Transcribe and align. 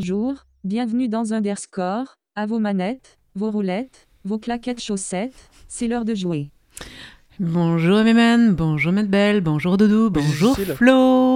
Bonjour, 0.00 0.34
bienvenue 0.62 1.08
dans 1.08 1.32
Underscore, 1.32 2.14
à 2.36 2.46
vos 2.46 2.60
manettes, 2.60 3.18
vos 3.34 3.50
roulettes, 3.50 4.06
vos 4.24 4.38
claquettes 4.38 4.80
chaussettes, 4.80 5.50
c'est 5.66 5.88
l'heure 5.88 6.04
de 6.04 6.14
jouer. 6.14 6.52
Bonjour 7.40 8.04
Méman, 8.04 8.54
bonjour 8.54 8.92
Matt 8.92 9.08
Belle, 9.08 9.40
bonjour 9.40 9.76
Doudou, 9.76 10.08
bonjour. 10.10 10.56
Flo. 10.56 11.27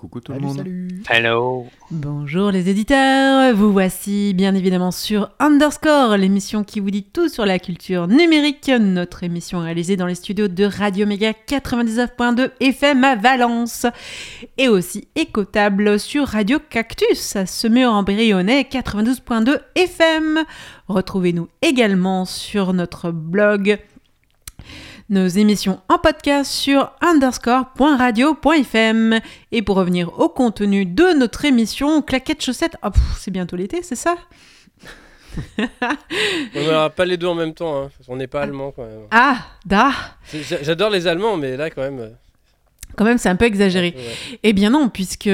Coucou 0.00 0.20
tout 0.20 0.32
le 0.32 0.40
monde. 0.40 0.56
salut. 0.56 1.02
Hello. 1.10 1.66
Bonjour 1.90 2.50
les 2.50 2.70
éditeurs, 2.70 3.54
vous 3.54 3.70
voici 3.70 4.32
bien 4.32 4.54
évidemment 4.54 4.92
sur 4.92 5.28
Underscore, 5.38 6.16
l'émission 6.16 6.64
qui 6.64 6.80
vous 6.80 6.90
dit 6.90 7.02
tout 7.02 7.28
sur 7.28 7.44
la 7.44 7.58
culture 7.58 8.08
numérique, 8.08 8.70
notre 8.80 9.24
émission 9.24 9.58
réalisée 9.58 9.96
dans 9.96 10.06
les 10.06 10.14
studios 10.14 10.48
de 10.48 10.64
Radio 10.64 11.06
Méga 11.06 11.32
99.2 11.32 12.50
FM 12.60 13.04
à 13.04 13.14
Valence, 13.16 13.84
et 14.56 14.68
aussi 14.68 15.06
écotable 15.16 16.00
sur 16.00 16.28
Radio 16.28 16.58
Cactus 16.70 17.36
à 17.36 17.44
Semur-en-Brionnais 17.44 18.66
92.2 18.72 19.60
FM. 19.74 20.44
Retrouvez-nous 20.88 21.48
également 21.60 22.24
sur 22.24 22.72
notre 22.72 23.10
blog 23.10 23.78
nos 25.10 25.26
émissions 25.26 25.80
en 25.88 25.98
podcast 25.98 26.50
sur 26.50 26.92
underscore.radio.fm. 27.00 29.20
Et 29.52 29.62
pour 29.62 29.76
revenir 29.76 30.18
au 30.18 30.28
contenu 30.28 30.84
de 30.86 31.16
notre 31.18 31.44
émission, 31.44 32.02
claquettes 32.02 32.42
chaussettes, 32.42 32.76
oh, 32.84 32.88
c'est 33.18 33.30
bientôt 33.30 33.56
l'été, 33.56 33.82
c'est 33.82 33.96
ça 33.96 34.14
On 35.58 36.62
n'aura 36.64 36.90
pas 36.90 37.04
les 37.04 37.16
deux 37.16 37.26
en 37.28 37.34
même 37.34 37.54
temps, 37.54 37.82
hein. 37.84 37.90
on 38.08 38.16
n'est 38.16 38.26
pas 38.26 38.42
allemand 38.42 38.72
quand 38.74 38.84
même. 38.84 39.02
Ah, 39.10 39.38
da 39.64 39.90
J'adore 40.62 40.90
les 40.90 41.06
Allemands, 41.06 41.36
mais 41.36 41.56
là 41.56 41.70
quand 41.70 41.82
même. 41.82 42.00
euh, 42.00 42.08
Quand 42.96 43.04
même, 43.04 43.18
c'est 43.18 43.28
un 43.28 43.36
peu 43.36 43.44
exagéré. 43.44 43.94
ouais. 43.96 44.38
Eh 44.42 44.52
bien 44.52 44.70
non, 44.70 44.88
puisque 44.88 45.30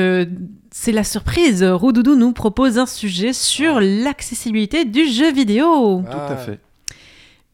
c'est 0.71 0.93
la 0.93 1.05
surprise, 1.05 1.65
Roudoudou 1.65 2.15
nous 2.15 2.33
propose 2.33 2.79
un 2.79 2.87
sujet 2.87 3.33
sur 3.33 3.81
l'accessibilité 3.81 4.85
du 4.85 5.07
jeu 5.09 5.33
vidéo. 5.33 6.03
Tout 6.11 6.19
Ah. 6.19 6.33
à 6.33 6.37
fait. 6.37 6.61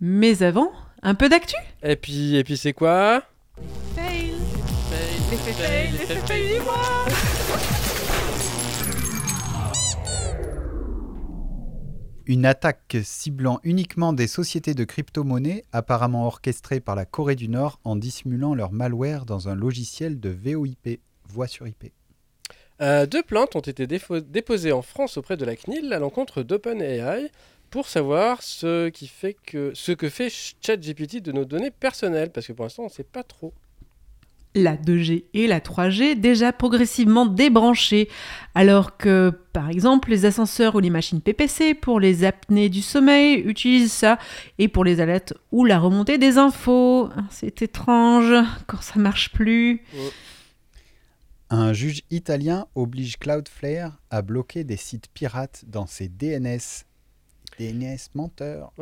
Mais 0.00 0.42
avant, 0.42 0.72
un 1.03 1.14
peu 1.14 1.28
d'actu? 1.28 1.56
Et 1.83 1.97
puis, 1.97 2.36
et 2.36 2.45
puis 2.45 2.56
c'est 2.56 2.72
quoi? 2.72 3.22
Fail. 3.95 4.33
L'effet 5.31 5.53
fail, 5.53 5.91
l'effet 5.92 6.14
fail 6.27 6.61
Une 12.27 12.47
attaque 12.47 12.98
ciblant 13.03 13.59
uniquement 13.64 14.12
des 14.12 14.28
sociétés 14.28 14.75
de 14.75 14.84
crypto-monnaies, 14.84 15.64
apparemment 15.72 16.27
orchestrée 16.27 16.78
par 16.78 16.94
la 16.94 17.05
Corée 17.05 17.34
du 17.34 17.48
Nord 17.48 17.81
en 17.83 17.97
dissimulant 17.97 18.55
leur 18.55 18.70
malware 18.70 19.25
dans 19.27 19.48
un 19.48 19.56
logiciel 19.56 20.20
de 20.20 20.31
VoIP, 20.31 21.00
voix 21.28 21.48
sur 21.48 21.66
IP. 21.66 21.92
Euh, 22.81 23.06
Deux 23.06 23.22
plaintes 23.22 23.56
ont 23.56 23.61
été 23.61 23.87
déposées 23.87 24.72
en 24.72 24.83
France 24.83 25.16
auprès 25.16 25.37
de 25.37 25.44
la 25.44 25.56
CNIL 25.56 25.92
à 25.92 25.98
l'encontre 25.98 26.42
d'OpenAI 26.42 27.31
pour 27.73 27.89
savoir 27.89 28.42
ce, 28.42 28.91
qui 28.91 29.09
fait 29.09 29.34
que, 29.47 29.73
ce 29.75 29.92
que 29.92 30.11
fait 30.11 30.31
ChatGPT 30.61 31.23
de 31.23 31.33
nos 31.33 31.47
données 31.47 31.70
personnelles, 31.70 32.31
parce 32.31 32.47
que 32.47 32.53
pour 32.53 32.67
l'instant 32.67 32.83
on 32.83 32.87
ne 32.87 32.91
sait 32.91 33.03
pas 33.03 33.25
trop. 33.25 33.55
la 34.55 34.77
2G 34.77 35.25
et 35.33 35.47
la 35.47 35.61
3G 35.61 36.20
déjà 36.20 36.53
progressivement 36.53 37.25
débranchées, 37.25 38.11
alors 38.55 38.98
que 38.98 39.33
par 39.55 39.70
exemple 39.70 40.11
les 40.11 40.27
ascenseurs 40.27 40.75
ou 40.75 40.81
les 40.81 40.91
machines 40.91 41.22
PPC 41.22 41.72
pour 41.72 41.99
les 41.99 42.25
apnées 42.25 42.69
du 42.69 42.82
sommeil 42.82 43.37
utilisent 43.37 43.91
ça, 43.91 44.19
et 44.59 44.69
pour 44.69 44.84
les 44.84 45.00
alertes 45.00 45.32
ou 45.50 45.65
la 45.65 45.78
remontée 45.78 46.19
des 46.19 46.37
infos. 46.37 47.09
C'est 47.31 47.62
étrange 47.62 48.34
quand 48.66 48.82
ça 48.82 49.00
marche 49.00 49.32
plus. 49.32 49.82
Un 51.49 51.72
juge 51.72 52.03
italien 52.11 52.66
oblige 52.75 53.19
Cloudflare 53.19 53.99
à 54.11 54.21
bloquer 54.21 54.62
des 54.62 54.77
sites 54.77 55.09
pirates 55.15 55.65
dans 55.66 55.87
ses 55.87 56.09
DNS. 56.09 56.84
DNS 57.58 57.98
menteurs. 58.14 58.72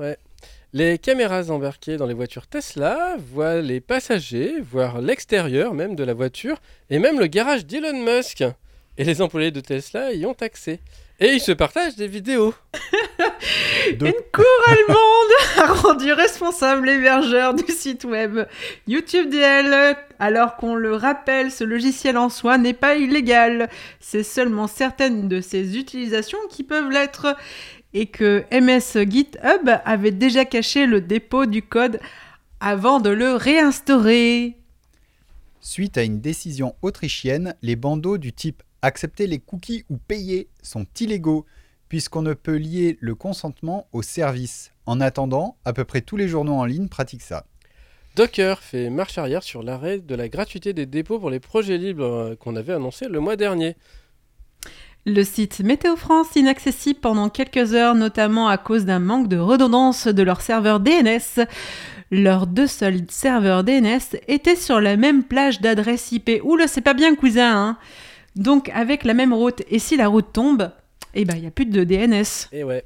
Les 0.72 0.98
caméras 0.98 1.50
embarquées 1.50 1.96
dans 1.96 2.06
les 2.06 2.14
voitures 2.14 2.46
Tesla 2.46 3.16
voient 3.18 3.60
les 3.60 3.80
passagers, 3.80 4.54
voire 4.60 5.00
l'extérieur 5.00 5.74
même 5.74 5.96
de 5.96 6.04
la 6.04 6.14
voiture, 6.14 6.60
et 6.90 6.98
même 6.98 7.18
le 7.18 7.26
garage 7.26 7.66
d'Elon 7.66 8.04
Musk. 8.04 8.44
Et 8.98 9.04
les 9.04 9.22
employés 9.22 9.50
de 9.50 9.60
Tesla 9.60 10.12
y 10.12 10.26
ont 10.26 10.36
accès. 10.40 10.80
Et 11.20 11.28
ils 11.32 11.40
se 11.40 11.52
partagent 11.52 11.96
des 11.96 12.06
vidéos. 12.08 12.54
De- 13.98 14.06
Une 14.06 14.12
cour 14.32 14.44
allemande 14.66 15.32
a 15.58 15.72
rendu 15.82 16.12
responsable 16.12 16.86
l'hébergeur 16.86 17.54
du 17.54 17.70
site 17.72 18.04
web 18.04 18.40
YouTube 18.86 19.30
DL, 19.30 19.96
alors 20.18 20.56
qu'on 20.56 20.74
le 20.74 20.94
rappelle, 20.94 21.50
ce 21.50 21.64
logiciel 21.64 22.16
en 22.18 22.28
soi 22.28 22.58
n'est 22.58 22.74
pas 22.74 22.94
illégal. 22.94 23.68
C'est 24.00 24.22
seulement 24.22 24.66
certaines 24.66 25.28
de 25.28 25.40
ses 25.40 25.76
utilisations 25.78 26.38
qui 26.50 26.62
peuvent 26.62 26.90
l'être, 26.90 27.34
et 27.94 28.06
que 28.06 28.44
MS 28.52 29.08
GitHub 29.08 29.68
avait 29.84 30.10
déjà 30.10 30.44
caché 30.44 30.86
le 30.86 31.00
dépôt 31.00 31.46
du 31.46 31.62
code 31.62 32.00
avant 32.60 33.00
de 33.00 33.10
le 33.10 33.34
réinstaurer. 33.34 34.56
Suite 35.60 35.98
à 35.98 36.04
une 36.04 36.20
décision 36.20 36.74
autrichienne, 36.82 37.54
les 37.62 37.76
bandeaux 37.76 38.18
du 38.18 38.32
type 38.32 38.62
accepter 38.82 39.26
les 39.26 39.38
cookies 39.38 39.84
ou 39.90 39.98
payer 39.98 40.48
sont 40.62 40.86
illégaux, 40.98 41.44
puisqu'on 41.88 42.22
ne 42.22 42.34
peut 42.34 42.56
lier 42.56 42.96
le 43.00 43.14
consentement 43.14 43.86
au 43.92 44.02
service. 44.02 44.72
En 44.86 45.00
attendant, 45.00 45.56
à 45.64 45.72
peu 45.72 45.84
près 45.84 46.00
tous 46.00 46.16
les 46.16 46.28
journaux 46.28 46.54
en 46.54 46.64
ligne 46.64 46.88
pratiquent 46.88 47.22
ça. 47.22 47.44
Docker 48.16 48.58
fait 48.60 48.90
marche 48.90 49.18
arrière 49.18 49.42
sur 49.42 49.62
l'arrêt 49.62 49.98
de 49.98 50.14
la 50.14 50.28
gratuité 50.28 50.72
des 50.72 50.86
dépôts 50.86 51.20
pour 51.20 51.30
les 51.30 51.40
projets 51.40 51.78
libres 51.78 52.04
euh, 52.04 52.36
qu'on 52.36 52.56
avait 52.56 52.72
annoncé 52.72 53.06
le 53.06 53.20
mois 53.20 53.36
dernier. 53.36 53.76
Le 55.12 55.24
site 55.24 55.58
Météo 55.64 55.96
France 55.96 56.36
inaccessible 56.36 57.00
pendant 57.00 57.30
quelques 57.30 57.74
heures, 57.74 57.96
notamment 57.96 58.46
à 58.46 58.58
cause 58.58 58.84
d'un 58.84 59.00
manque 59.00 59.26
de 59.26 59.38
redondance 59.38 60.06
de 60.06 60.22
leur 60.22 60.40
serveur 60.40 60.78
DNS. 60.78 61.46
Leurs 62.12 62.46
deux 62.46 62.68
seuls 62.68 63.00
serveurs 63.08 63.64
DNS 63.64 63.98
étaient 64.28 64.54
sur 64.54 64.80
la 64.80 64.96
même 64.96 65.24
plage 65.24 65.60
d'adresse 65.60 66.12
IP. 66.12 66.40
Oula, 66.44 66.68
c'est 66.68 66.80
pas 66.80 66.94
bien, 66.94 67.16
cousin. 67.16 67.56
hein. 67.56 67.78
Donc, 68.36 68.68
avec 68.68 69.02
la 69.02 69.14
même 69.14 69.32
route. 69.32 69.62
Et 69.68 69.80
si 69.80 69.96
la 69.96 70.06
route 70.06 70.32
tombe, 70.32 70.70
eh 71.14 71.24
ben, 71.24 71.34
il 71.34 71.40
n'y 71.40 71.48
a 71.48 71.50
plus 71.50 71.66
de 71.66 71.82
DNS. 71.82 72.46
Et 72.52 72.62
ouais. 72.62 72.84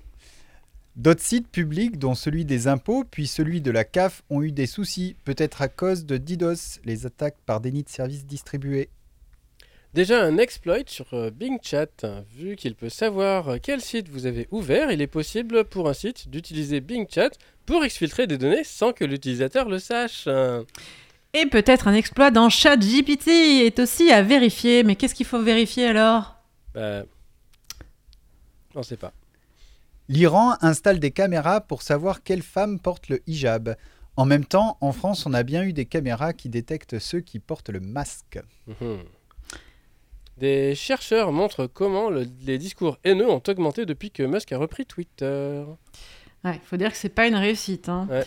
D'autres 0.96 1.22
sites 1.22 1.48
publics, 1.48 1.98
dont 1.98 2.14
celui 2.14 2.46
des 2.46 2.68
impôts, 2.68 3.04
puis 3.04 3.26
celui 3.26 3.60
de 3.60 3.70
la 3.70 3.84
CAF, 3.84 4.22
ont 4.30 4.40
eu 4.40 4.50
des 4.50 4.66
soucis, 4.66 5.14
peut-être 5.26 5.60
à 5.60 5.68
cause 5.68 6.06
de 6.06 6.16
DDoS, 6.16 6.80
les 6.86 7.04
attaques 7.04 7.36
par 7.44 7.60
déni 7.60 7.82
de 7.82 7.90
services 7.90 8.24
distribués. 8.24 8.88
Déjà 9.94 10.24
un 10.24 10.38
exploit 10.38 10.78
sur 10.88 11.06
euh, 11.14 11.30
Bing 11.30 11.60
Chat. 11.62 12.04
Vu 12.34 12.56
qu'il 12.56 12.74
peut 12.74 12.88
savoir 12.88 13.48
euh, 13.48 13.56
quel 13.62 13.80
site 13.80 14.08
vous 14.08 14.26
avez 14.26 14.48
ouvert, 14.50 14.90
il 14.90 15.00
est 15.00 15.06
possible 15.06 15.64
pour 15.64 15.88
un 15.88 15.92
site 15.94 16.28
d'utiliser 16.28 16.80
Bing 16.80 17.06
Chat 17.08 17.30
pour 17.64 17.84
exfiltrer 17.84 18.26
des 18.26 18.36
données 18.36 18.64
sans 18.64 18.92
que 18.92 19.04
l'utilisateur 19.04 19.68
le 19.68 19.78
sache. 19.78 20.28
Et 21.32 21.46
peut-être 21.46 21.86
un 21.86 21.94
exploit 21.94 22.32
dans 22.32 22.48
ChatGPT 22.48 23.28
est 23.28 23.78
aussi 23.78 24.10
à 24.10 24.22
vérifier. 24.22 24.82
Mais 24.82 24.96
qu'est-ce 24.96 25.14
qu'il 25.14 25.26
faut 25.26 25.40
vérifier 25.40 25.86
alors? 25.86 26.38
Bah, 26.74 27.04
On 28.74 28.82
sait 28.82 28.96
pas. 28.96 29.12
L'Iran 30.08 30.56
installe 30.60 30.98
des 30.98 31.12
caméras 31.12 31.60
pour 31.60 31.82
savoir 31.82 32.24
quelle 32.24 32.42
femme 32.42 32.80
porte 32.80 33.08
le 33.08 33.22
hijab. 33.28 33.76
En 34.16 34.26
même 34.26 34.44
temps, 34.44 34.76
en 34.80 34.92
France, 34.92 35.24
on 35.24 35.34
a 35.34 35.44
bien 35.44 35.62
eu 35.62 35.72
des 35.72 35.86
caméras 35.86 36.32
qui 36.32 36.48
détectent 36.48 36.98
ceux 36.98 37.20
qui 37.20 37.38
portent 37.38 37.70
le 37.70 37.80
masque. 37.80 38.40
Mhm. 38.66 38.98
Des 40.38 40.74
chercheurs 40.74 41.30
montrent 41.32 41.66
comment 41.72 42.10
le- 42.10 42.26
les 42.46 42.58
discours 42.58 42.98
haineux 43.04 43.30
ont 43.30 43.42
augmenté 43.46 43.86
depuis 43.86 44.10
que 44.10 44.22
Musk 44.24 44.50
a 44.52 44.58
repris 44.58 44.84
Twitter. 44.84 45.62
Ouais, 46.44 46.54
il 46.62 46.66
faut 46.68 46.76
dire 46.76 46.90
que 46.90 46.96
c'est 46.96 47.08
pas 47.08 47.26
une 47.28 47.36
réussite. 47.36 47.88
hein. 47.88 48.06
Ouais. 48.10 48.24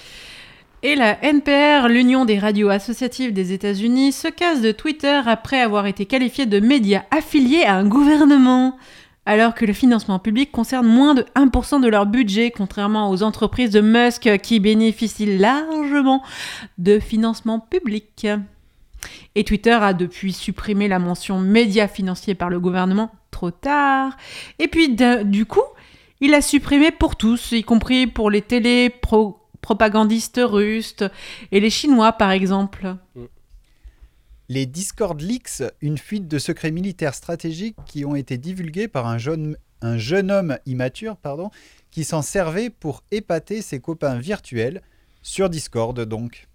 Et 0.83 0.95
la 0.95 1.17
NPR, 1.23 1.87
l'Union 1.89 2.23
des 2.23 2.39
radios 2.39 2.69
associatives 2.69 3.33
des 3.33 3.51
États-Unis, 3.51 4.11
se 4.13 4.27
casse 4.27 4.61
de 4.61 4.71
Twitter 4.71 5.21
après 5.25 5.59
avoir 5.59 5.85
été 5.87 6.05
qualifiée 6.05 6.45
de 6.45 6.59
média 6.59 7.05
affilié 7.11 7.63
à 7.63 7.75
un 7.75 7.85
gouvernement. 7.87 8.77
Alors 9.25 9.53
que 9.55 9.65
le 9.65 9.73
financement 9.73 10.19
public 10.19 10.51
concerne 10.53 10.87
moins 10.87 11.13
de 11.13 11.25
1% 11.35 11.81
de 11.81 11.87
leur 11.89 12.05
budget, 12.05 12.51
contrairement 12.51 13.09
aux 13.09 13.23
entreprises 13.23 13.71
de 13.71 13.81
Musk 13.81 14.37
qui 14.37 14.61
bénéficient 14.61 15.37
largement 15.37 16.23
de 16.77 16.99
financement 16.99 17.59
public. 17.59 18.25
Et 19.35 19.43
Twitter 19.43 19.71
a 19.71 19.93
depuis 19.93 20.33
supprimé 20.33 20.87
la 20.87 20.99
mention 20.99 21.39
média 21.39 21.87
financier 21.87 22.35
par 22.35 22.49
le 22.49 22.59
gouvernement 22.59 23.11
trop 23.31 23.51
tard. 23.51 24.17
Et 24.59 24.67
puis 24.67 24.95
du 25.25 25.45
coup, 25.45 25.63
il 26.19 26.33
a 26.33 26.41
supprimé 26.41 26.91
pour 26.91 27.15
tous, 27.15 27.51
y 27.51 27.63
compris 27.63 28.07
pour 28.07 28.31
les 28.31 28.41
télé 28.41 28.89
pro- 28.89 29.39
propagandistes 29.61 30.41
russes 30.43 31.03
et 31.51 31.59
les 31.59 31.69
Chinois 31.69 32.13
par 32.13 32.31
exemple. 32.31 32.95
Les 34.49 34.65
Discord 34.65 35.19
Leaks, 35.21 35.61
une 35.81 35.97
fuite 35.97 36.27
de 36.27 36.39
secrets 36.39 36.71
militaires 36.71 37.13
stratégiques 37.13 37.75
qui 37.85 38.05
ont 38.05 38.15
été 38.15 38.37
divulgués 38.37 38.87
par 38.87 39.05
un 39.05 39.17
jeune, 39.17 39.57
un 39.81 39.97
jeune 39.97 40.31
homme 40.31 40.57
immature 40.65 41.17
pardon, 41.17 41.51
qui 41.91 42.03
s'en 42.03 42.21
servait 42.21 42.69
pour 42.69 43.03
épater 43.11 43.61
ses 43.61 43.79
copains 43.79 44.17
virtuels, 44.17 44.81
sur 45.21 45.49
Discord 45.49 45.99
donc. 45.99 46.47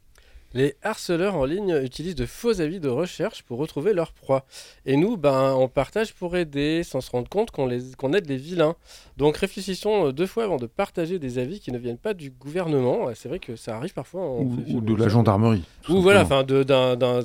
Les 0.54 0.74
harceleurs 0.82 1.34
en 1.36 1.44
ligne 1.46 1.80
utilisent 1.82 2.14
de 2.14 2.26
faux 2.26 2.60
avis 2.60 2.78
de 2.78 2.88
recherche 2.88 3.42
pour 3.42 3.58
retrouver 3.58 3.94
leur 3.94 4.12
proie. 4.12 4.44
Et 4.84 4.96
nous, 4.96 5.16
ben, 5.16 5.54
on 5.56 5.66
partage 5.68 6.12
pour 6.12 6.36
aider 6.36 6.82
sans 6.84 7.00
se 7.00 7.10
rendre 7.10 7.28
compte 7.28 7.50
qu'on 7.50 7.66
les- 7.66 7.92
qu'on 7.96 8.12
aide 8.12 8.28
les 8.28 8.36
vilains. 8.36 8.74
Donc 9.16 9.38
réfléchissons 9.38 10.08
euh, 10.08 10.12
deux 10.12 10.26
fois 10.26 10.44
avant 10.44 10.58
de 10.58 10.66
partager 10.66 11.18
des 11.18 11.38
avis 11.38 11.58
qui 11.60 11.72
ne 11.72 11.78
viennent 11.78 11.96
pas 11.98 12.12
du 12.14 12.30
gouvernement. 12.30 13.08
C'est 13.14 13.28
vrai 13.28 13.38
que 13.38 13.56
ça 13.56 13.76
arrive 13.76 13.94
parfois. 13.94 14.22
on 14.22 14.42
Ou, 14.44 14.56
fait- 14.66 14.72
ou 14.74 14.80
de 14.82 14.94
la 14.94 15.08
gendarmerie. 15.08 15.64
tout 15.82 15.94
Ou 15.94 16.02
voilà, 16.02 16.22
enfin 16.22 16.42
de- 16.44 16.62
d'un 16.62 16.96
d'un- 16.96 17.20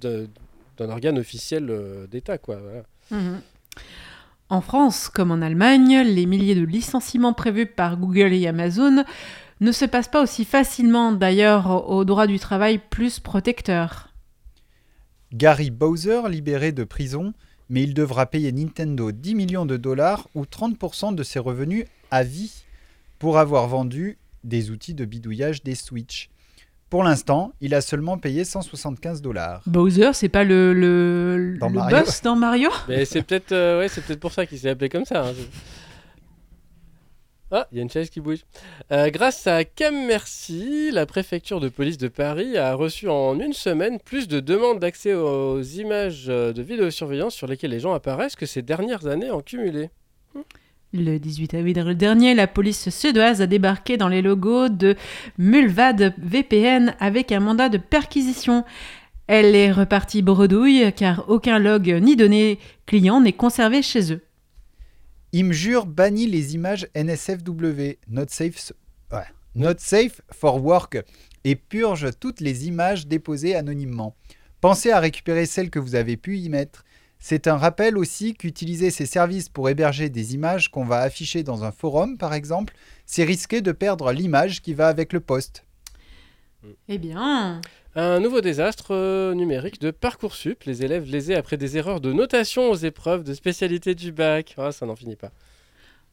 de- 0.00 0.28
d'un 0.76 0.90
organe 0.90 1.18
officiel 1.18 1.68
euh, 1.70 2.06
d'État, 2.08 2.38
quoi. 2.38 2.56
voilà. 2.56 2.82
Mhm. 3.12 3.40
En 4.48 4.60
France, 4.60 5.08
comme 5.08 5.30
en 5.30 5.40
Allemagne, 5.40 6.00
les 6.02 6.26
milliers 6.26 6.54
de 6.54 6.64
licenciements 6.64 7.32
prévus 7.32 7.64
par 7.66 7.96
Google 7.96 8.32
et 8.34 8.46
Amazon 8.46 9.02
ne 9.62 9.72
se 9.72 9.84
passent 9.84 10.08
pas 10.08 10.22
aussi 10.22 10.44
facilement 10.44 11.12
d'ailleurs 11.12 11.88
au 11.88 12.04
droit 12.04 12.26
du 12.26 12.38
travail 12.38 12.78
plus 12.90 13.20
protecteur. 13.20 14.08
Gary 15.32 15.70
Bowser 15.70 16.20
libéré 16.28 16.72
de 16.72 16.84
prison, 16.84 17.32
mais 17.70 17.82
il 17.82 17.94
devra 17.94 18.26
payer 18.26 18.52
Nintendo 18.52 19.12
10 19.12 19.34
millions 19.34 19.64
de 19.66 19.76
dollars 19.76 20.28
ou 20.34 20.42
30% 20.44 21.14
de 21.14 21.22
ses 21.22 21.38
revenus 21.38 21.86
à 22.10 22.22
vie 22.22 22.64
pour 23.18 23.38
avoir 23.38 23.66
vendu 23.68 24.18
des 24.44 24.70
outils 24.70 24.94
de 24.94 25.04
bidouillage 25.04 25.62
des 25.62 25.74
Switch. 25.74 26.28
Pour 26.90 27.04
l'instant, 27.04 27.52
il 27.62 27.74
a 27.74 27.80
seulement 27.80 28.18
payé 28.18 28.44
175 28.44 29.22
dollars. 29.22 29.62
Bowser, 29.66 30.10
c'est 30.12 30.28
pas 30.28 30.44
le, 30.44 30.74
le, 30.74 31.56
Dans 31.58 31.68
le 31.68 31.74
Mario. 31.76 31.96
boss 31.98 32.20
dans 32.20 32.36
Mario? 32.36 32.68
Mais 32.88 33.06
c'est 33.06 33.22
peut-être 33.22 33.52
euh, 33.52 33.78
ouais, 33.80 33.88
c'est 33.88 34.02
peut-être 34.04 34.20
pour 34.20 34.32
ça 34.32 34.44
qu'il 34.44 34.58
s'est 34.58 34.68
appelé 34.68 34.90
comme 34.90 35.06
ça. 35.06 35.28
hein. 35.28 35.32
Ah, 37.54 37.68
il 37.70 37.76
y 37.76 37.80
a 37.80 37.82
une 37.82 37.90
chaise 37.90 38.08
qui 38.08 38.20
bouge. 38.20 38.38
Euh, 38.92 39.10
grâce 39.10 39.46
à 39.46 39.64
Cam 39.64 39.94
Merci, 40.06 40.90
la 40.90 41.04
préfecture 41.04 41.60
de 41.60 41.68
police 41.68 41.98
de 41.98 42.08
Paris 42.08 42.56
a 42.56 42.72
reçu 42.72 43.10
en 43.10 43.38
une 43.38 43.52
semaine 43.52 43.98
plus 44.00 44.26
de 44.26 44.40
demandes 44.40 44.78
d'accès 44.78 45.12
aux 45.12 45.60
images 45.60 46.28
de 46.28 46.62
vidéosurveillance 46.62 47.34
sur 47.34 47.46
lesquelles 47.46 47.72
les 47.72 47.80
gens 47.80 47.92
apparaissent 47.92 48.36
que 48.36 48.46
ces 48.46 48.62
dernières 48.62 49.06
années 49.06 49.30
en 49.30 49.42
cumulé. 49.42 49.90
Le 50.94 51.18
18 51.18 51.52
avril 51.52 51.94
dernier, 51.94 52.32
la 52.32 52.46
police 52.46 52.88
suédoise 52.88 53.42
a 53.42 53.46
débarqué 53.46 53.98
dans 53.98 54.08
les 54.08 54.22
logos 54.22 54.70
de 54.70 54.96
Mulvad 55.36 56.14
VPN 56.16 56.94
avec 57.00 57.32
un 57.32 57.40
mandat 57.40 57.68
de 57.68 57.76
perquisition. 57.76 58.64
Elle 59.26 59.54
est 59.54 59.72
repartie 59.72 60.22
bredouille 60.22 60.90
car 60.94 61.26
aucun 61.28 61.58
log 61.58 61.98
ni 62.00 62.16
données 62.16 62.58
clients 62.86 63.20
n'est 63.20 63.34
conservé 63.34 63.82
chez 63.82 64.10
eux. 64.14 64.22
Imjure 65.34 65.86
bannit 65.86 66.26
les 66.26 66.54
images 66.54 66.86
NSFW, 66.94 67.98
not 68.06 68.26
safe, 68.28 70.20
for 70.30 70.62
work, 70.62 71.02
et 71.44 71.56
purge 71.56 72.10
toutes 72.20 72.40
les 72.40 72.66
images 72.66 73.06
déposées 73.06 73.54
anonymement. 73.54 74.14
Pensez 74.60 74.90
à 74.90 75.00
récupérer 75.00 75.46
celles 75.46 75.70
que 75.70 75.78
vous 75.78 75.94
avez 75.94 76.18
pu 76.18 76.38
y 76.38 76.48
mettre. 76.50 76.84
C'est 77.18 77.46
un 77.46 77.56
rappel 77.56 77.96
aussi 77.96 78.34
qu'utiliser 78.34 78.90
ces 78.90 79.06
services 79.06 79.48
pour 79.48 79.70
héberger 79.70 80.10
des 80.10 80.34
images 80.34 80.70
qu'on 80.70 80.84
va 80.84 81.00
afficher 81.00 81.42
dans 81.42 81.64
un 81.64 81.72
forum, 81.72 82.18
par 82.18 82.34
exemple, 82.34 82.74
c'est 83.06 83.24
risquer 83.24 83.62
de 83.62 83.72
perdre 83.72 84.12
l'image 84.12 84.60
qui 84.60 84.74
va 84.74 84.88
avec 84.88 85.12
le 85.12 85.20
post. 85.20 85.64
Eh 86.88 86.98
bien, 86.98 87.60
Un 87.94 88.20
nouveau 88.20 88.40
désastre 88.40 88.92
euh, 88.94 89.34
numérique 89.34 89.80
de 89.80 89.90
Parcoursup. 89.90 90.64
Les 90.64 90.82
élèves 90.82 91.10
lésés 91.10 91.34
après 91.34 91.58
des 91.58 91.76
erreurs 91.76 92.00
de 92.00 92.12
notation 92.12 92.70
aux 92.70 92.76
épreuves 92.76 93.22
de 93.22 93.34
spécialité 93.34 93.94
du 93.94 94.12
bac. 94.12 94.54
Ah, 94.56 94.72
ça 94.72 94.86
n'en 94.86 94.96
finit 94.96 95.16
pas. 95.16 95.30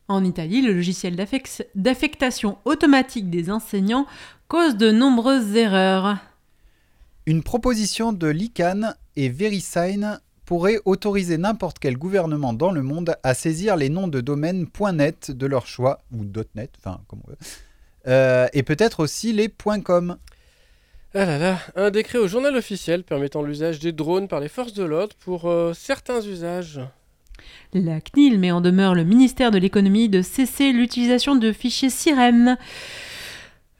en 0.09 0.23
Italie, 0.25 0.61
le 0.61 0.73
logiciel 0.73 1.15
d'affec- 1.15 1.67
d'affectation 1.75 2.57
automatique 2.65 3.29
des 3.29 3.49
enseignants 3.49 4.07
cause 4.47 4.75
de 4.75 4.91
nombreuses 4.91 5.55
erreurs. 5.55 6.17
Une 7.25 7.43
proposition 7.43 8.11
de 8.11 8.27
l'ICANN 8.27 8.95
et 9.15 9.29
VeriSign 9.29 10.19
pourrait 10.45 10.79
autoriser 10.85 11.37
n'importe 11.37 11.77
quel 11.77 11.95
gouvernement 11.95 12.53
dans 12.53 12.71
le 12.71 12.81
monde 12.81 13.15
à 13.21 13.35
saisir 13.35 13.75
les 13.77 13.89
noms 13.89 14.07
de 14.07 14.19
domaines 14.19 14.65
.net 14.93 15.29
de 15.29 15.45
leur 15.45 15.67
choix, 15.67 16.01
ou 16.11 16.25
.net, 16.55 16.71
enfin 16.79 16.99
comme 17.07 17.19
on 17.25 17.29
veut, 17.29 17.37
Euh, 18.07 18.47
et 18.53 18.63
peut-être 18.63 19.01
aussi 19.01 19.31
les 19.31 19.49
.com. 19.83 20.17
Ah 21.15 21.25
là 21.25 21.39
là, 21.39 21.57
un 21.75 21.89
décret 21.89 22.19
au 22.19 22.27
journal 22.27 22.55
officiel 22.55 23.03
permettant 23.03 23.41
l'usage 23.41 23.79
des 23.79 23.91
drones 23.91 24.27
par 24.27 24.39
les 24.39 24.47
forces 24.47 24.73
de 24.73 24.83
l'ordre 24.83 25.15
pour 25.19 25.49
euh, 25.49 25.73
certains 25.73 26.21
usages. 26.21 26.81
La 27.73 27.99
CNIL 27.99 28.37
met 28.37 28.51
en 28.51 28.61
demeure 28.61 28.93
le 28.93 29.03
ministère 29.03 29.49
de 29.49 29.57
l'économie 29.57 30.07
de 30.07 30.21
cesser 30.21 30.71
l'utilisation 30.71 31.35
de 31.35 31.51
fichiers 31.51 31.89
sirènes. 31.89 32.59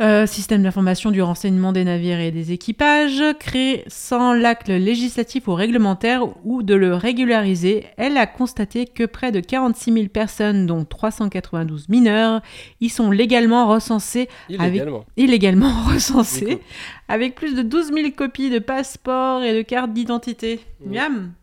Euh, 0.01 0.25
système 0.25 0.63
d'information 0.63 1.12
du 1.12 1.22
renseignement 1.22 1.74
des 1.74 1.84
navires 1.84 2.22
et 2.22 2.31
des 2.31 2.54
équipages, 2.54 3.22
créé 3.38 3.84
sans 3.88 4.31
l'acte 4.31 4.69
législatif 4.69 5.50
ou 5.50 5.54
réglementaire 5.56 6.24
ou 6.46 6.63
de 6.63 6.74
le 6.74 6.96
régulariser, 6.96 7.86
elle 7.98 8.16
a 8.16 8.25
constaté 8.25 8.86
que 8.86 9.04
près 9.04 9.34
de 9.34 9.42
46 9.42 9.92
000 9.92 10.07
personnes, 10.07 10.66
dont 10.66 10.86
392 10.86 11.90
mineurs, 11.90 12.42
y 12.80 12.88
sont 12.88 13.12
légalement 13.12 13.68
recensées, 13.68 14.30
Illégalement. 14.48 15.06
illégalement 15.18 15.84
recensées, 15.92 16.62
avec 17.10 17.36
plus 17.36 17.54
de 17.54 17.62
12 17.62 17.92
000 17.94 18.12
copies 18.16 18.50
de 18.50 18.60
passeports 18.60 19.44
et 19.44 19.54
de 19.54 19.63
cartes 19.63 19.92
d'identité. 19.92 20.62
Mmh. 20.80 20.92
Miam 20.94 21.34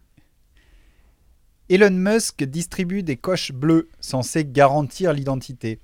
Elon 1.68 1.90
Musk 1.90 2.42
distribue 2.44 3.02
des 3.02 3.16
coches 3.16 3.52
bleues 3.52 3.90
censées 4.00 4.46
garantir 4.46 5.12
l'identité, 5.12 5.78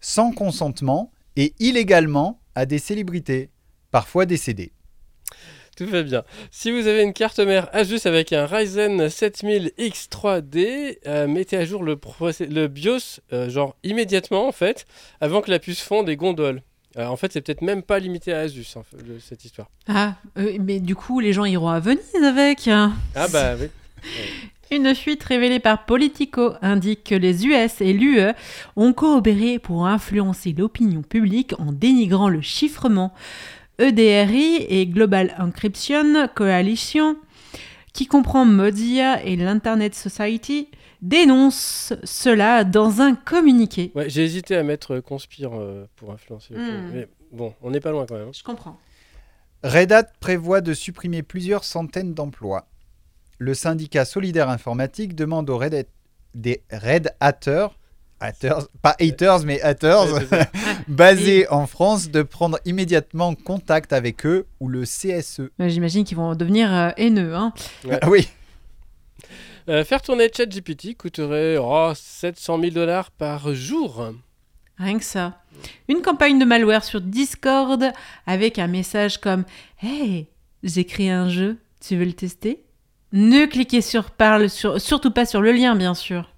sans 0.00 0.32
consentement 0.32 1.10
et 1.36 1.54
illégalement 1.58 2.40
à 2.54 2.66
des 2.66 2.78
célébrités, 2.78 3.50
parfois 3.90 4.26
décédées. 4.26 4.72
Tout 5.76 5.86
va 5.86 6.04
bien. 6.04 6.22
Si 6.52 6.70
vous 6.70 6.86
avez 6.86 7.02
une 7.02 7.12
carte 7.12 7.40
mère 7.40 7.68
Asus 7.72 8.00
avec 8.04 8.32
un 8.32 8.46
Ryzen 8.46 9.08
7000 9.08 9.72
X3D, 9.76 10.98
euh, 11.06 11.26
mettez 11.26 11.56
à 11.56 11.64
jour 11.64 11.82
le, 11.82 11.96
BIOS, 12.68 13.18
euh, 13.32 13.50
genre 13.50 13.74
immédiatement 13.82 14.46
en 14.46 14.52
fait, 14.52 14.86
avant 15.20 15.40
que 15.40 15.50
la 15.50 15.58
puce 15.58 15.80
fonde 15.80 16.08
et 16.08 16.16
gondole. 16.16 16.62
Euh, 16.96 17.06
en 17.06 17.16
fait, 17.16 17.32
c'est 17.32 17.40
peut-être 17.40 17.62
même 17.62 17.82
pas 17.82 17.98
limité 17.98 18.32
à 18.32 18.40
Asus, 18.40 18.66
le- 19.04 19.18
cette 19.18 19.44
histoire. 19.44 19.68
Ah, 19.88 20.14
euh, 20.38 20.56
mais 20.60 20.78
du 20.78 20.94
coup, 20.94 21.18
les 21.18 21.32
gens 21.32 21.44
iront 21.44 21.68
à 21.68 21.80
Venise 21.80 22.22
avec. 22.22 22.68
Ah 22.68 22.92
bah 23.32 23.56
oui. 23.60 23.66
Une 24.74 24.92
fuite 24.92 25.22
révélée 25.22 25.60
par 25.60 25.84
Politico 25.86 26.54
indique 26.60 27.04
que 27.04 27.14
les 27.14 27.46
US 27.46 27.80
et 27.80 27.92
l'UE 27.92 28.32
ont 28.74 28.92
coopéré 28.92 29.60
pour 29.60 29.86
influencer 29.86 30.52
l'opinion 30.52 31.02
publique 31.02 31.54
en 31.60 31.70
dénigrant 31.70 32.28
le 32.28 32.40
chiffrement. 32.40 33.14
EDRI 33.78 34.66
et 34.68 34.84
Global 34.88 35.32
Encryption 35.38 36.26
Coalition, 36.34 37.16
qui 37.92 38.06
comprend 38.06 38.44
Mozilla 38.44 39.22
et 39.24 39.36
l'Internet 39.36 39.94
Society, 39.94 40.68
dénoncent 41.02 41.92
cela 42.02 42.64
dans 42.64 43.00
un 43.00 43.14
communiqué. 43.14 43.92
Ouais, 43.94 44.10
j'ai 44.10 44.24
hésité 44.24 44.56
à 44.56 44.64
mettre 44.64 44.94
euh, 44.94 45.00
Conspire 45.00 45.52
euh, 45.54 45.86
pour 45.94 46.10
influencer. 46.10 46.54
l'opinion. 46.54 46.80
Hmm. 46.80 46.90
Mais 46.92 47.08
bon, 47.30 47.54
on 47.62 47.70
n'est 47.70 47.78
pas 47.80 47.92
loin 47.92 48.06
quand 48.08 48.16
même. 48.16 48.26
hein. 48.28 48.32
Je 48.36 48.42
comprends. 48.42 48.80
Red 49.62 49.92
Hat 49.92 50.08
prévoit 50.18 50.60
de 50.62 50.74
supprimer 50.74 51.22
plusieurs 51.22 51.62
centaines 51.62 52.12
d'emplois. 52.12 52.66
Le 53.38 53.54
syndicat 53.54 54.04
solidaire 54.04 54.48
informatique 54.48 55.14
demande 55.14 55.50
aux 55.50 55.58
Red 55.58 55.74
Hat- 55.74 55.84
des 56.34 56.62
Red 56.70 57.12
Hatters, 57.20 57.70
haters, 58.20 58.68
pas 58.82 58.96
haters 59.00 59.44
mais 59.44 59.60
haters, 59.62 60.06
basés 60.88 61.48
en 61.48 61.66
France 61.66 62.10
de 62.10 62.22
prendre 62.22 62.58
immédiatement 62.64 63.34
contact 63.34 63.92
avec 63.92 64.24
eux 64.26 64.46
ou 64.60 64.68
le 64.68 64.82
CSE. 64.84 65.42
J'imagine 65.60 66.04
qu'ils 66.04 66.16
vont 66.16 66.34
devenir 66.34 66.72
euh, 66.74 66.90
haineux. 66.96 67.34
Hein. 67.34 67.52
Ouais. 67.84 68.00
Oui, 68.06 68.28
Euh, 69.68 69.82
faire 69.84 70.02
tourner 70.02 70.28
ChatGPT 70.34 70.94
coûterait 70.96 71.56
oh, 71.58 71.92
700 71.94 72.60
000 72.60 72.72
dollars 72.72 73.10
par 73.10 73.54
jour. 73.54 74.12
Rien 74.76 74.98
que 74.98 75.04
ça. 75.04 75.40
Une 75.88 76.02
campagne 76.02 76.38
de 76.38 76.44
malware 76.44 76.84
sur 76.84 77.00
Discord 77.00 77.82
avec 78.26 78.58
un 78.58 78.66
message 78.66 79.18
comme 79.18 79.44
Hey, 79.80 80.26
j'ai 80.62 80.84
créé 80.84 81.10
un 81.10 81.28
jeu, 81.28 81.56
tu 81.80 81.96
veux 81.96 82.04
le 82.04 82.12
tester? 82.12 82.63
Ne 83.16 83.46
cliquez 83.46 83.80
sur 83.80 84.10
parle, 84.10 84.50
sur, 84.50 84.80
surtout 84.80 85.12
pas 85.12 85.24
sur 85.24 85.40
le 85.40 85.52
lien, 85.52 85.76
bien 85.76 85.94
sûr. 85.94 86.32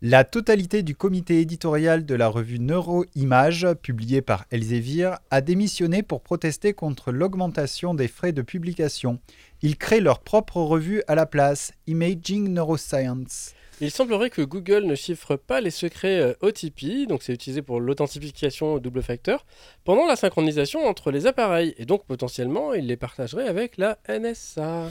la 0.00 0.24
totalité 0.24 0.82
du 0.82 0.94
comité 0.94 1.42
éditorial 1.42 2.06
de 2.06 2.14
la 2.14 2.28
revue 2.28 2.58
Neuroimage, 2.58 3.66
publiée 3.82 4.22
par 4.22 4.46
Elsevier, 4.50 5.10
a 5.30 5.42
démissionné 5.42 6.02
pour 6.02 6.22
protester 6.22 6.72
contre 6.72 7.12
l'augmentation 7.12 7.92
des 7.92 8.08
frais 8.08 8.32
de 8.32 8.40
publication. 8.40 9.18
Ils 9.60 9.76
créent 9.76 10.00
leur 10.00 10.20
propre 10.20 10.62
revue 10.62 11.02
à 11.08 11.14
la 11.14 11.26
place, 11.26 11.72
Imaging 11.86 12.48
Neuroscience. 12.48 13.52
Il 13.82 13.90
semblerait 13.90 14.30
que 14.30 14.40
Google 14.40 14.84
ne 14.84 14.94
chiffre 14.94 15.36
pas 15.36 15.60
les 15.60 15.70
secrets 15.70 16.20
euh, 16.20 16.32
OTP, 16.40 17.06
donc 17.06 17.22
c'est 17.22 17.34
utilisé 17.34 17.60
pour 17.60 17.80
l'authentification 17.80 18.72
au 18.72 18.80
double 18.80 19.02
facteur, 19.02 19.44
pendant 19.84 20.06
la 20.06 20.16
synchronisation 20.16 20.86
entre 20.86 21.10
les 21.10 21.26
appareils, 21.26 21.74
et 21.76 21.84
donc 21.84 22.06
potentiellement 22.06 22.72
il 22.72 22.86
les 22.86 22.96
partagerait 22.96 23.46
avec 23.46 23.76
la 23.76 23.98
NSA. 24.08 24.90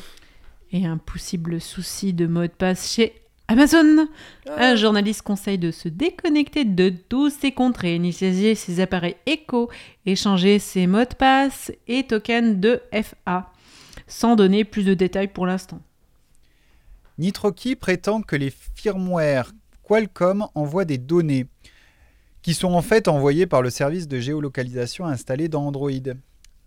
Et 0.71 0.86
un 0.86 0.97
possible 0.97 1.62
souci 1.62 2.13
de 2.13 2.27
mot 2.27 2.43
de 2.43 2.47
passe 2.47 2.91
chez 2.91 3.13
Amazon. 3.47 4.07
Ah, 4.50 4.71
Un 4.71 4.75
journaliste 4.75 5.21
conseille 5.21 5.57
de 5.57 5.71
se 5.71 5.88
déconnecter 5.88 6.65
de 6.65 6.89
tous 6.89 7.29
ses 7.29 7.53
comptes, 7.53 7.77
réinitialiser 7.77 8.55
ses 8.55 8.81
appareils 8.81 9.15
Echo, 9.25 9.69
échanger 10.05 10.59
ses 10.59 10.86
mots 10.86 11.05
de 11.05 11.15
passe 11.15 11.71
et 11.88 12.05
tokens 12.05 12.59
de 12.59 12.81
FA, 12.91 13.51
sans 14.07 14.36
donner 14.36 14.65
plus 14.65 14.83
de 14.83 14.93
détails 14.93 15.29
pour 15.29 15.45
l'instant. 15.45 15.79
Nitroki 17.17 17.75
prétend 17.75 18.21
que 18.21 18.36
les 18.36 18.53
firmware 18.75 19.53
Qualcomm 19.83 20.47
envoient 20.53 20.86
des 20.86 20.97
données 20.97 21.47
qui 22.41 22.53
sont 22.53 22.74
en 22.74 22.81
fait 22.81 23.07
envoyées 23.07 23.47
par 23.47 23.62
le 23.62 23.69
service 23.69 24.07
de 24.07 24.19
géolocalisation 24.19 25.05
installé 25.05 25.47
dans 25.47 25.65
Android. 25.65 25.91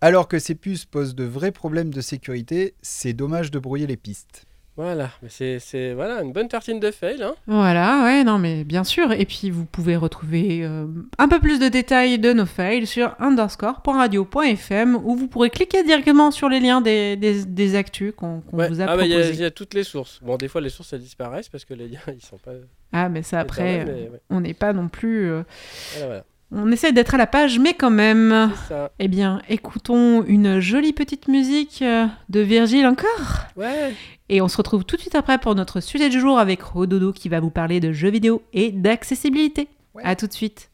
Alors 0.00 0.28
que 0.28 0.38
ces 0.38 0.54
puces 0.54 0.85
posent 0.87 1.14
de 1.14 1.25
vrais 1.25 1.52
problèmes 1.52 1.92
de 1.92 2.00
sécurité, 2.00 2.75
c'est 2.83 3.12
dommage 3.12 3.50
de 3.50 3.59
brouiller 3.59 3.87
les 3.87 3.97
pistes. 3.99 4.47
Voilà, 4.76 5.11
mais 5.23 5.28
c'est, 5.28 5.59
c'est 5.59 5.92
voilà, 5.92 6.23
une 6.23 6.33
bonne 6.33 6.49
tartine 6.49 6.80
de 6.80 6.90
fail. 6.90 7.23
Hein. 7.23 7.35
Voilà, 7.47 8.02
ouais, 8.04 8.25
non, 8.25 8.38
mais 8.38 8.64
bien 8.64 8.83
sûr. 8.83 9.12
Et 9.12 9.26
puis, 9.26 9.50
vous 9.50 9.66
pouvez 9.66 9.95
retrouver 9.95 10.61
euh, 10.64 10.87
un 11.19 11.28
peu 11.28 11.38
plus 11.38 11.59
de 11.59 11.69
détails 11.69 12.19
de 12.19 12.33
nos 12.33 12.47
fails 12.47 12.87
sur 12.87 13.14
underscore.radio.fm 13.19 14.97
où 15.04 15.16
vous 15.16 15.28
pourrez 15.28 15.50
cliquer 15.50 15.83
directement 15.85 16.30
sur 16.30 16.49
les 16.49 16.61
liens 16.61 16.80
des, 16.80 17.16
des, 17.16 17.45
des 17.45 17.75
actus 17.75 18.14
qu'on 18.16 18.42
Ouais. 18.52 18.69
vous 18.69 18.80
a 18.80 18.85
ah 18.88 18.97
bah 18.97 19.04
il 19.04 19.11
y, 19.11 19.14
a- 19.42 19.49
y 19.49 19.52
toutes 19.52 19.75
les 19.75 19.85
sources. 19.85 20.21
Bon, 20.23 20.37
des 20.38 20.49
fois 20.49 20.62
les 20.62 20.71
sources 20.71 20.92
elles 20.95 21.00
disparaissent 21.00 21.49
parce 21.50 21.64
que 21.66 21.75
les 21.75 21.88
liens 21.88 22.00
ils 22.09 22.25
sont 22.25 22.38
pas. 22.38 22.52
Ah, 22.92 23.09
mais 23.11 23.23
ça, 23.23 23.40
après, 23.40 23.85
mais 23.85 23.92
ouais. 24.09 24.21
on 24.30 24.40
n'est 24.40 24.54
pas 24.54 24.73
non 24.73 24.88
plus. 24.88 25.30
euh, 25.30 25.42
Voilà, 25.92 26.07
voilà. 26.07 26.25
On 26.52 26.73
essaie 26.73 26.92
d'être 26.92 27.14
à 27.14 27.19
la 27.19 27.26
page, 27.26 27.59
mais 27.59 27.75
quand 27.75 27.90
même. 27.90 28.50
Ça. 28.69 28.90
Eh 28.99 29.09
bien, 29.09 29.40
écoutons 29.49 30.25
une 30.25 30.61
jolie 30.61 30.92
petite 30.92 31.28
musique 31.28 31.83
euh, 31.83 32.07
de 32.28 32.40
Virgile 32.40 32.87
encore. 32.87 33.47
Ouais. 33.57 33.95
Et 34.28 34.40
on 34.40 34.49
se 34.49 34.57
retrouve 34.57 34.85
tout 34.85 34.97
de 34.97 35.00
suite 35.00 35.14
après 35.14 35.38
pour 35.38 35.54
notre 35.54 35.80
sujet 35.80 36.09
du 36.09 36.21
jour 36.21 36.38
avec 36.38 36.62
Rododo 36.62 37.12
qui 37.12 37.28
va 37.28 37.40
vous 37.40 37.50
parler 37.50 37.80
de 37.80 37.92
jeux 37.92 38.11
vidéo 38.11 38.42
et 38.52 38.71
d'accessibilité. 38.73 39.69
Ouais. 39.95 40.02
À 40.04 40.16
tout 40.16 40.26
de 40.26 40.33
suite. 40.33 40.70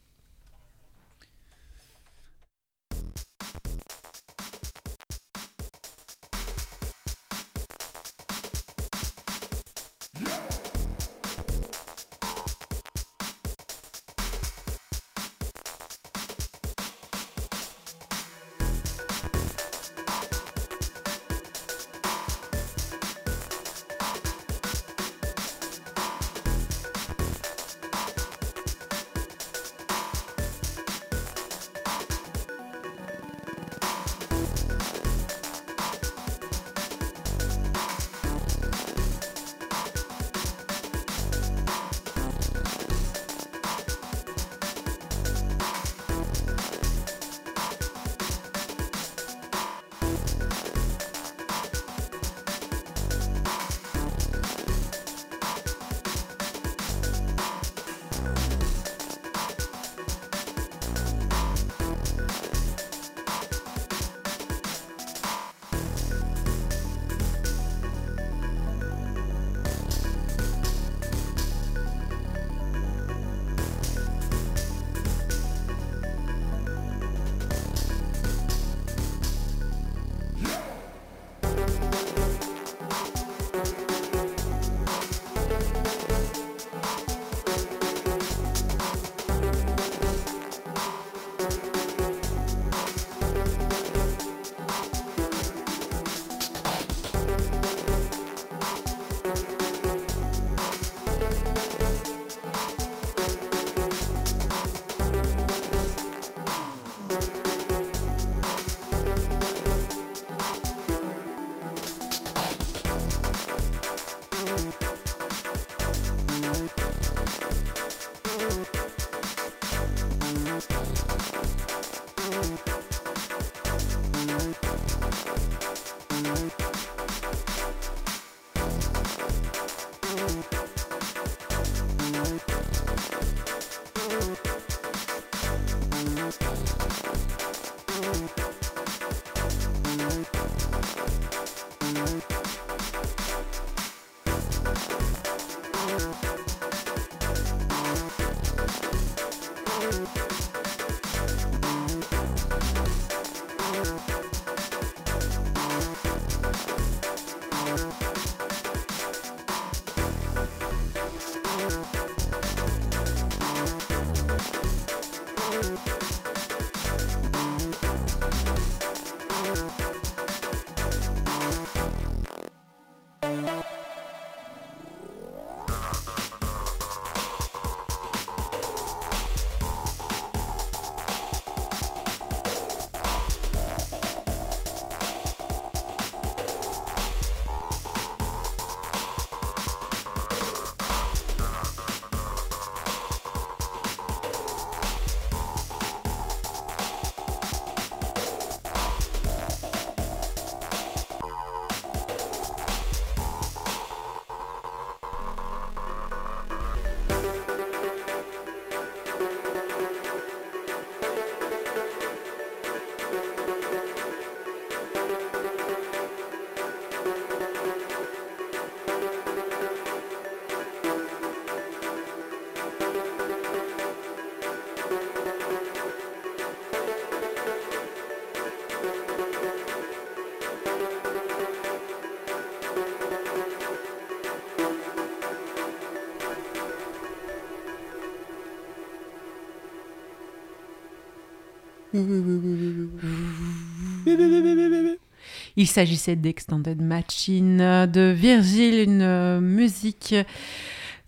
Il 245.55 245.67
s'agissait 245.67 246.15
d'Extended 246.15 246.81
Machine 246.81 247.57
de 247.57 248.13
Virgil, 248.15 248.79
une 248.81 249.01
euh, 249.01 249.39
musique 249.41 250.15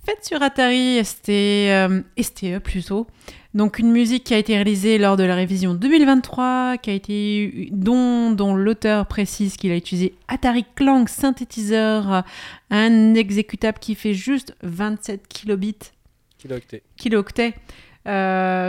faite 0.06 0.26
sur 0.26 0.42
Atari 0.42 1.04
ST, 1.04 1.30
euh, 1.30 2.02
STE 2.20 2.60
plutôt. 2.60 3.08
Donc 3.54 3.80
une 3.80 3.92
musique 3.92 4.24
qui 4.26 4.34
a 4.34 4.38
été 4.38 4.54
réalisée 4.56 4.98
lors 4.98 5.18
de 5.18 5.24
la 5.24 5.36
révision 5.36 5.74
2023, 5.74 6.78
qui 6.78 6.92
a 6.92 6.94
été 6.94 7.70
dont, 7.72 8.32
dont 8.32 8.56
l'auteur 8.56 9.08
précise 9.08 9.58
qu'il 9.58 9.72
a 9.72 9.76
utilisé 9.76 10.14
Atari 10.28 10.66
Clang 10.76 11.08
synthétiseur, 11.08 12.24
un 12.70 13.16
exécutable 13.16 13.80
qui 13.80 13.96
fait 13.96 14.14
juste 14.14 14.56
27 14.62 15.28
kilobits, 15.28 15.92
Kilooctets. 16.38 16.84
kilooctets, 16.96 17.54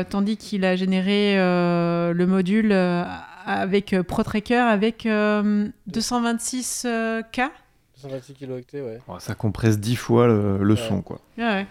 tandis 0.05 0.37
qu'il 0.37 0.65
a 0.65 0.77
généré 0.77 1.39
euh, 1.39 2.13
le 2.13 2.27
module 2.27 2.73
euh, 2.73 3.05
avec 3.47 3.93
euh, 3.93 4.03
ProTracker 4.03 4.55
avec 4.57 5.07
euh, 5.07 5.69
226K. 5.91 7.49
126 7.97 8.33
kilooctets, 8.35 8.81
ouais. 8.81 8.99
Ça 9.19 9.35
compresse 9.35 9.79
10 9.79 9.97
fois 9.97 10.27
le, 10.27 10.59
le 10.59 10.75
Ouais. 10.75 10.81
son, 10.81 11.03
quoi. 11.03 11.21
Ouais. 11.39 11.67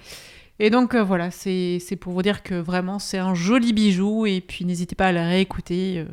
Et 0.59 0.69
donc 0.69 0.93
euh, 0.93 1.01
voilà, 1.03 1.31
c'est 1.31 1.79
c'est 1.79 1.95
pour 1.95 2.11
vous 2.13 2.21
dire 2.21 2.43
que 2.43 2.53
vraiment 2.53 2.99
c'est 2.99 3.17
un 3.17 3.33
joli 3.33 3.71
bijou 3.71 4.25
et 4.25 4.41
puis 4.41 4.65
n'hésitez 4.65 4.93
pas 4.93 5.07
à 5.07 5.11
la 5.13 5.25
réécouter 5.25 5.99
euh, 5.99 6.05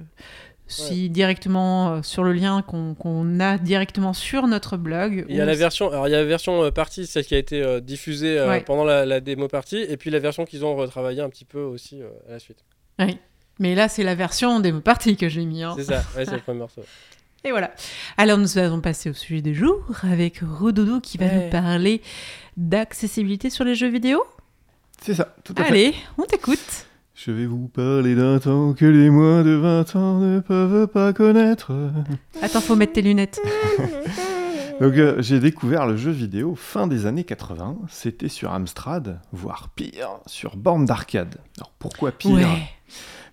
si 0.68 1.08
directement 1.10 1.94
euh, 1.96 2.02
sur 2.02 2.24
le 2.24 2.32
lien 2.32 2.62
qu'on 2.62 3.40
a 3.40 3.56
directement 3.58 4.12
sur 4.12 4.46
notre 4.48 4.76
blog. 4.76 5.24
Il 5.28 5.36
y 5.36 5.40
a 5.40 5.44
la 5.44 5.54
version, 5.54 5.90
alors 5.90 6.08
il 6.08 6.10
y 6.10 6.14
a 6.14 6.18
la 6.18 6.24
version 6.24 6.64
euh, 6.64 6.70
partie, 6.70 7.06
celle 7.06 7.24
qui 7.24 7.34
a 7.34 7.38
été 7.38 7.62
euh, 7.62 7.80
diffusée 7.80 8.38
euh, 8.38 8.48
Ouais. 8.48 8.60
pendant 8.62 8.84
la, 8.84 9.06
la 9.06 9.20
démo 9.20 9.46
partie, 9.48 9.78
et 9.78 9.96
puis 9.96 10.10
la 10.10 10.18
version 10.18 10.44
qu'ils 10.44 10.64
ont 10.64 10.74
retravaillée 10.74 11.22
un 11.22 11.28
petit 11.30 11.44
peu 11.44 11.60
aussi 11.60 12.02
euh, 12.02 12.08
à 12.28 12.32
la 12.32 12.38
suite. 12.38 12.64
Mais 13.58 13.74
là 13.74 13.88
c'est 13.88 14.02
la 14.02 14.14
version 14.14 14.60
démo 14.60 14.80
partie 14.80 15.16
que 15.16 15.28
j'ai 15.28 15.44
mis. 15.44 15.62
hein. 15.62 15.74
C'est 15.76 15.84
ça, 15.84 16.02
ouais, 16.16 16.24
c'est 16.24 16.32
le 16.34 16.40
premier 16.40 16.58
morceau. 16.58 16.82
Et 17.44 17.50
voilà. 17.52 17.70
Alors 18.16 18.38
nous 18.38 18.58
allons 18.58 18.80
passer 18.80 19.08
au 19.08 19.12
sujet 19.12 19.40
du 19.42 19.54
jour 19.54 19.80
avec 20.02 20.40
Rododo 20.42 21.00
qui 21.00 21.16
va 21.16 21.26
Ouais. 21.26 21.44
nous 21.44 21.50
parler 21.50 22.02
d'accessibilité 22.56 23.50
sur 23.50 23.64
les 23.64 23.74
jeux 23.74 23.88
vidéo. 23.90 24.22
C'est 25.00 25.14
ça, 25.14 25.34
tout 25.44 25.54
à 25.58 25.64
fait. 25.64 25.70
Allez, 25.70 25.94
on 26.18 26.22
t'écoute. 26.24 26.86
Je 27.26 27.32
vais 27.32 27.46
vous 27.46 27.66
parler 27.66 28.14
d'un 28.14 28.38
temps 28.38 28.72
que 28.72 28.84
les 28.84 29.10
moins 29.10 29.42
de 29.42 29.50
20 29.50 29.96
ans 29.96 30.20
ne 30.20 30.38
peuvent 30.38 30.86
pas 30.86 31.12
connaître? 31.12 31.72
Attends, 32.40 32.60
faut 32.60 32.76
mettre 32.76 32.92
tes 32.92 33.02
lunettes. 33.02 33.40
Donc 34.80 34.94
euh, 34.94 35.20
j'ai 35.20 35.40
découvert 35.40 35.88
le 35.88 35.96
jeu 35.96 36.12
vidéo 36.12 36.54
fin 36.54 36.86
des 36.86 37.04
années 37.04 37.24
80. 37.24 37.78
C'était 37.88 38.28
sur 38.28 38.52
Amstrad, 38.52 39.18
voire 39.32 39.70
pire, 39.74 40.20
sur 40.26 40.56
borne 40.56 40.84
d'arcade. 40.84 41.38
Alors 41.58 41.72
pourquoi 41.80 42.12
pire? 42.12 42.36
Ouais. 42.36 42.62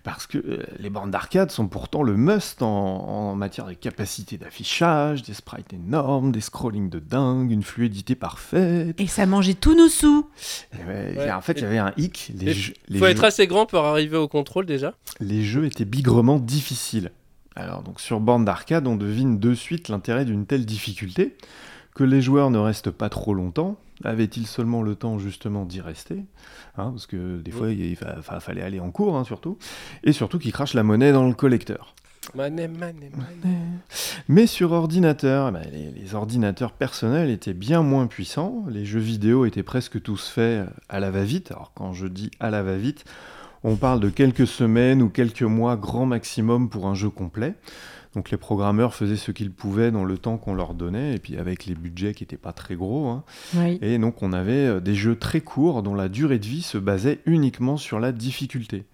Parce 0.04 0.26
que 0.26 0.36
euh, 0.36 0.62
les 0.78 0.90
bornes 0.90 1.10
d'arcade 1.10 1.50
sont 1.50 1.66
pourtant 1.66 2.02
le 2.02 2.14
must 2.16 2.60
en, 2.60 2.68
en 2.68 3.34
matière 3.34 3.64
de 3.66 3.72
capacité 3.72 4.36
d'affichage, 4.36 5.22
des 5.22 5.32
sprites 5.32 5.72
énormes, 5.72 6.30
des 6.30 6.42
scrollings 6.42 6.90
de 6.90 6.98
dingue, 6.98 7.50
une 7.50 7.62
fluidité 7.62 8.14
parfaite. 8.14 9.00
Et 9.00 9.06
ça 9.06 9.24
mangeait 9.24 9.54
tous 9.54 9.74
nos 9.74 9.88
sous. 9.88 10.28
Et 10.74 10.84
ouais, 10.86 11.14
Ouais. 11.16 11.32
En 11.32 11.40
fait, 11.40 11.54
il 11.54 11.62
y 11.62 11.64
avait 11.66 11.78
un 11.78 11.94
hic. 11.96 12.32
Jeux, 12.38 12.74
les 12.88 12.98
faut 12.98 13.06
être 13.06 13.24
assez 13.24 13.46
grand 13.46 13.64
pour 13.64 13.80
arriver 13.80 14.18
au 14.18 14.28
contrôle 14.28 14.66
déjà. 14.66 14.92
les 15.20 15.42
jeux 15.42 15.64
étaient 15.64 15.86
bigrement 15.86 16.38
difficiles. 16.38 17.10
Alors, 17.56 17.82
donc 17.82 18.00
sur 18.00 18.20
borne 18.20 18.44
d'arcade, 18.44 18.86
on 18.86 18.96
devine 18.96 19.38
de 19.38 19.54
suite 19.54 19.88
l'intérêt 19.88 20.24
d'une 20.24 20.44
telle 20.44 20.66
difficulté, 20.66 21.36
que 21.94 22.04
les 22.04 22.20
joueurs 22.20 22.50
ne 22.50 22.58
restent 22.58 22.90
pas 22.90 23.08
trop 23.08 23.34
longtemps. 23.34 23.76
Avait-il 24.02 24.46
seulement 24.46 24.82
le 24.82 24.96
temps 24.96 25.18
justement 25.18 25.64
d'y 25.64 25.80
rester 25.80 26.24
Hein, 26.76 26.90
Parce 26.90 27.06
que 27.06 27.40
des 27.40 27.52
fois, 27.52 27.70
il 27.70 27.94
fa- 27.96 28.20
fa- 28.22 28.40
fallait 28.40 28.62
aller 28.62 28.80
en 28.80 28.90
cours, 28.90 29.16
hein, 29.16 29.22
surtout. 29.24 29.56
Et 30.02 30.12
surtout 30.12 30.38
qu'ils 30.40 30.52
crachent 30.52 30.74
la 30.74 30.82
monnaie 30.82 31.12
dans 31.12 31.26
le 31.28 31.34
collecteur. 31.34 31.94
Mané, 32.34 32.66
mané, 32.68 33.10
mané. 33.16 33.56
Mais 34.28 34.46
sur 34.46 34.72
ordinateur, 34.72 35.48
eh 35.48 35.52
ben, 35.52 35.62
les, 35.72 35.90
les 35.92 36.14
ordinateurs 36.14 36.72
personnels 36.72 37.30
étaient 37.30 37.52
bien 37.52 37.82
moins 37.82 38.06
puissants. 38.08 38.64
Les 38.68 38.84
jeux 38.84 38.98
vidéo 38.98 39.44
étaient 39.44 39.62
presque 39.62 40.02
tous 40.02 40.28
faits 40.28 40.66
à 40.88 40.98
la 41.00 41.10
va-vite. 41.12 41.52
Alors 41.52 41.70
quand 41.74 41.92
je 41.92 42.06
dis 42.08 42.30
à 42.40 42.50
la 42.50 42.62
va-vite, 42.62 43.04
on 43.62 43.76
parle 43.76 44.00
de 44.00 44.08
quelques 44.08 44.46
semaines 44.46 45.00
ou 45.02 45.08
quelques 45.10 45.42
mois 45.42 45.76
grand 45.76 46.06
maximum 46.06 46.68
pour 46.70 46.86
un 46.86 46.94
jeu 46.94 47.10
complet. 47.10 47.54
Donc 48.14 48.30
les 48.30 48.36
programmeurs 48.36 48.94
faisaient 48.94 49.16
ce 49.16 49.32
qu'ils 49.32 49.50
pouvaient 49.50 49.90
dans 49.90 50.04
le 50.04 50.18
temps 50.18 50.36
qu'on 50.36 50.54
leur 50.54 50.74
donnait, 50.74 51.14
et 51.14 51.18
puis 51.18 51.36
avec 51.36 51.66
les 51.66 51.74
budgets 51.74 52.14
qui 52.14 52.22
n'étaient 52.22 52.36
pas 52.36 52.52
très 52.52 52.76
gros. 52.76 53.08
hein. 53.08 53.24
Oui. 53.56 53.78
Et 53.82 53.98
donc 53.98 54.22
on 54.22 54.32
avait 54.32 54.66
euh, 54.66 54.80
des 54.80 54.94
jeux 54.94 55.16
très 55.16 55.40
courts 55.40 55.82
dont 55.82 55.94
la 55.94 56.08
durée 56.08 56.38
de 56.38 56.46
vie 56.46 56.62
se 56.62 56.78
basait 56.78 57.20
uniquement 57.26 57.76
sur 57.76 57.98
la 57.98 58.12
difficulté. 58.12 58.84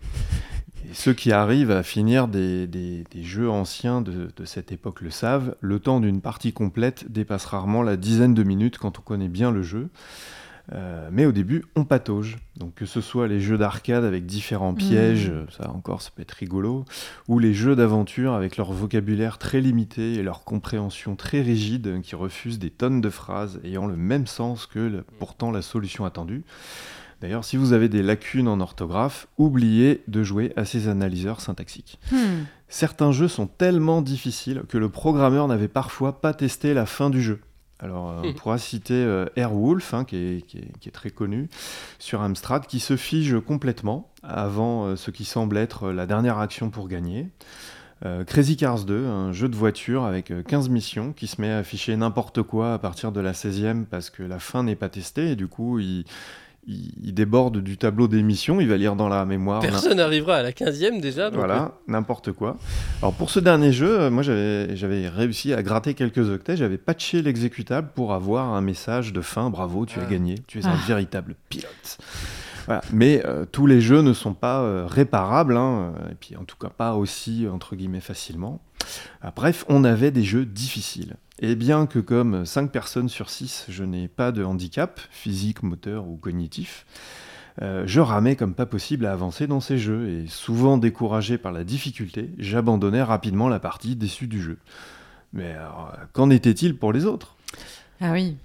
Et 0.91 0.95
ceux 0.95 1.13
qui 1.13 1.31
arrivent 1.33 1.71
à 1.71 1.83
finir 1.83 2.27
des, 2.29 2.67
des- 2.67 3.05
des 3.11 3.23
jeux 3.23 3.51
anciens 3.51 4.01
de, 4.01 4.31
de 4.35 4.45
cette 4.47 4.73
époque 4.73 5.03
le 5.03 5.11
savent, 5.11 5.55
le 5.61 5.79
temps 5.79 6.01
d'une 6.01 6.23
partie 6.23 6.53
complète 6.55 7.13
dépasse 7.13 7.45
rarement 7.45 7.83
la 7.83 7.97
dizaine 7.99 8.33
de 8.33 8.43
minutes 8.43 8.79
quand 8.79 8.99
on 8.99 9.03
connaît 9.03 9.29
bien 9.29 9.51
le 9.53 9.63
jeu. 9.63 9.89
Euh, 10.73 11.09
mais 11.11 11.27
au 11.27 11.33
début, 11.33 11.65
on 11.75 11.85
patauge. 11.85 12.39
Donc 12.57 12.75
que 12.75 12.87
ce 12.87 13.01
soit 13.01 13.27
les 13.27 13.41
jeux 13.41 13.59
d'arcade 13.59 14.05
avec 14.05 14.25
différents 14.27 14.75
pièges, 14.75 15.31
euh, 15.31 15.45
ça 15.51 15.71
encore, 15.71 16.01
ça 16.01 16.11
peut 16.15 16.23
être 16.23 16.31
rigolo, 16.33 16.85
ou 17.27 17.39
les 17.41 17.55
jeux 17.55 17.75
d'aventure 17.75 18.35
avec 18.35 18.57
leur 18.57 18.73
vocabulaire 18.73 19.39
très 19.39 19.61
limité 19.61 20.15
et 20.15 20.23
leur 20.23 20.45
compréhension 20.45 21.17
très 21.17 21.41
rigide 21.43 21.87
euh, 21.89 22.01
qui 22.01 22.15
refusent 22.15 22.59
des 22.61 22.71
tonnes 22.71 23.01
de 23.01 23.11
phrases 23.11 23.61
ayant 23.65 23.87
le 23.87 23.97
même 23.97 24.29
sens 24.29 24.67
que 24.67 24.79
le- 24.79 25.05
pourtant 25.19 25.51
la 25.51 25.63
solution 25.63 26.05
attendue. 26.05 26.45
D'ailleurs, 27.21 27.45
si 27.45 27.57
vous 27.59 27.73
avez 27.75 27.89
des 27.89 28.03
lacunes 28.03 28.49
en 28.49 28.61
orthographe, 28.61 29.27
oubliez 29.37 30.03
de 30.09 30.23
jouer 30.23 30.53
à 30.57 30.65
ces 30.65 30.89
analyseurs 30.89 31.41
syntaxiques. 31.41 31.99
Hmm. 32.13 32.45
Certains 32.69 33.13
jeux 33.13 33.29
sont 33.29 33.47
tellement 33.47 34.01
difficiles 34.01 34.63
que 34.69 34.79
le 34.79 34.89
programmeur 34.89 35.47
n'avait 35.49 35.69
parfois 35.69 36.21
pas 36.21 36.33
testé 36.33 36.73
la 36.73 36.87
fin 36.87 37.11
du 37.11 37.21
jeu. 37.21 37.41
Alors, 37.83 38.11
euh, 38.11 38.21
on 38.23 38.27
Mhm. 38.29 38.35
pourra 38.35 38.59
citer 38.59 38.95
euh, 38.95 39.27
Airwolf, 39.37 39.95
hein, 39.95 40.05
qui, 40.05 40.17
est, 40.17 40.43
qui 40.47 40.59
est- 40.59 40.79
qui 40.81 40.89
est 40.89 40.93
très 40.93 41.11
connu, 41.11 41.49
sur 41.99 42.21
Amstrad, 42.21 42.67
qui 42.67 42.79
se 42.79 42.97
fige 42.97 43.39
complètement 43.41 44.11
avant 44.23 44.85
euh, 44.87 44.97
ce 44.97 45.11
qui 45.11 45.25
semble 45.25 45.57
être 45.57 45.91
la 45.91 46.07
dernière 46.07 46.39
action 46.39 46.71
pour 46.71 46.89
gagner. 46.89 47.29
Crazy 48.27 48.57
Cars 48.57 48.85
2, 48.87 49.05
un 49.07 49.31
jeu 49.33 49.47
de 49.51 49.55
voiture 49.57 50.05
avec 50.05 50.31
euh, 50.31 50.43
15 50.43 50.71
missions 50.71 51.13
qui 51.13 51.27
se 51.27 51.39
met 51.39 51.51
à 51.51 51.59
afficher 51.59 51.95
n'importe 51.97 52.43
quoi 52.43 52.73
à 52.73 52.79
partir 52.79 53.13
de 53.13 53.21
la 53.21 53.35
16e 53.35 53.85
parce 53.85 54.09
que 54.09 54.23
la 54.23 54.39
fin 54.39 54.63
n'est 54.63 54.75
pas 54.75 54.89
testée 54.89 55.33
et 55.33 55.37
du 55.37 55.49
coup 55.49 55.79
il, 55.81 56.07
il- 56.67 56.93
il 57.03 57.15
déborde 57.15 57.59
du 57.59 57.77
tableau 57.79 58.07
des 58.09 58.23
missions, 58.23 58.61
il 58.61 58.69
va 58.69 58.77
lire 58.77 58.95
dans 58.97 59.09
la 59.09 59.25
mémoire 59.25 59.61
Personne 59.61 59.97
n'arrivera 59.97 60.37
à 60.37 60.43
la 60.43 60.53
15ème 60.53 61.01
déjà. 61.01 61.31
Donc, 61.31 61.39
voilà, 61.39 61.73
n'importe 61.89 62.33
quoi. 62.33 62.57
Alors 63.03 63.15
pour 63.15 63.31
ce 63.31 63.41
dernier 63.41 63.73
jeu, 63.73 64.01
euh, 64.01 64.11
moi 64.11 64.23
j'avais 64.23 65.09
réussi 65.09 65.53
à 65.55 65.63
gratter 65.63 65.95
quelques 65.95 66.29
octets, 66.31 66.57
j'avais 66.57 66.79
patché 66.79 67.23
l'exécutable 67.23 67.91
pour 67.95 68.13
avoir 68.13 68.49
un 68.55 68.61
message 68.61 69.13
de 69.13 69.21
fin, 69.21 69.51
bravo, 69.51 69.87
tu 69.87 69.99
as 69.99 70.03
Ah. 70.07 70.11
gagné, 70.11 70.37
tu 70.47 70.59
es 70.61 70.67
un 70.67 70.71
Ah. 70.75 70.87
véritable 70.87 71.35
pilote. 71.49 71.99
Voilà. 72.67 72.83
Mais 72.93 73.23
euh, 73.25 73.47
tous 73.51 73.67
les 73.67 73.81
jeux 73.81 74.03
ne 74.03 74.13
sont 74.13 74.35
pas 74.35 74.61
euh, 74.61 74.85
réparables, 74.87 75.57
hein, 75.57 75.95
euh, 75.99 76.11
et 76.13 76.15
puis 76.15 76.37
en 76.37 76.45
tout 76.45 76.57
cas 76.59 76.69
pas 76.69 76.95
aussi 76.95 77.47
entre 77.51 77.75
guillemets 77.75 78.01
facilement. 78.01 78.61
Ah, 79.23 79.33
bref, 79.35 79.65
on 79.69 79.83
avait 79.83 80.11
des 80.11 80.23
jeux 80.25 80.45
difficiles. 80.45 81.17
Et 81.43 81.55
bien 81.55 81.87
que 81.87 81.99
comme 81.99 82.45
5 82.45 82.71
personnes 82.71 83.09
sur 83.09 83.31
6, 83.31 83.65
je 83.71 83.83
n'ai 83.83 84.09
pas 84.09 84.31
de 84.31 84.45
handicap, 84.45 85.01
physique, 85.11 85.63
moteur 85.63 86.07
ou 86.07 86.17
cognitif, 86.17 86.85
euh, 87.63 87.85
je 87.87 88.01
ramais 88.01 88.37
comme 88.37 88.55
pas 88.55 88.67
possible 88.67 89.07
à 89.07 89.13
avancer 89.13 89.47
dans 89.47 89.61
ces 89.61 89.79
jeux, 89.79 90.09
et 90.11 90.27
souvent 90.29 90.77
découragé 90.77 91.39
par 91.39 91.53
la 91.53 91.65
difficulté, 91.65 92.31
j'abandonnais 92.39 93.03
rapidement 93.03 93.49
la 93.49 93.59
partie 93.59 93.97
déçu 93.97 94.27
du 94.27 94.43
jeu. 94.43 94.59
Mais 95.33 95.53
alors, 95.53 95.95
euh, 95.95 96.05
qu'en 96.13 96.29
était-il 96.29 96.77
pour 96.77 96.93
les 96.93 97.07
autres? 97.07 97.37
Ah 98.03 98.13
oui. 98.13 98.37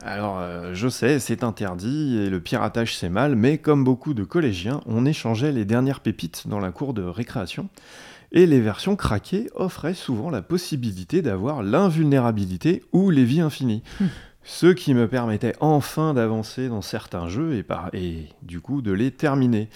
alors, 0.00 0.38
euh, 0.38 0.74
je 0.74 0.88
sais, 0.88 1.18
c'est 1.18 1.42
interdit 1.42 2.18
et 2.18 2.30
le 2.30 2.40
piratage 2.40 2.96
c'est 2.96 3.08
mal, 3.08 3.34
mais 3.34 3.58
comme 3.58 3.82
beaucoup 3.82 4.14
de 4.14 4.22
collégiens, 4.22 4.80
on 4.86 5.06
échangeait 5.06 5.52
les 5.52 5.64
dernières 5.64 6.00
pépites 6.00 6.46
dans 6.46 6.60
la 6.60 6.70
cour 6.70 6.94
de 6.94 7.02
récréation. 7.02 7.68
Et 8.34 8.46
les 8.46 8.60
versions 8.60 8.96
craquées 8.96 9.48
offraient 9.54 9.94
souvent 9.94 10.28
la 10.28 10.42
possibilité 10.42 11.22
d'avoir 11.22 11.62
l'invulnérabilité 11.62 12.82
ou 12.92 13.08
les 13.08 13.24
vies 13.24 13.40
infinies. 13.40 13.84
Hmm. 14.00 14.06
Ce 14.42 14.66
qui 14.66 14.92
me 14.92 15.08
permettait 15.08 15.54
enfin 15.60 16.12
d'avancer 16.14 16.68
dans 16.68 16.82
certains 16.82 17.28
jeux 17.28 17.54
et, 17.54 17.62
par... 17.62 17.90
et 17.94 18.26
du 18.42 18.60
coup 18.60 18.82
de 18.82 18.90
les 18.92 19.12
terminer. 19.12 19.68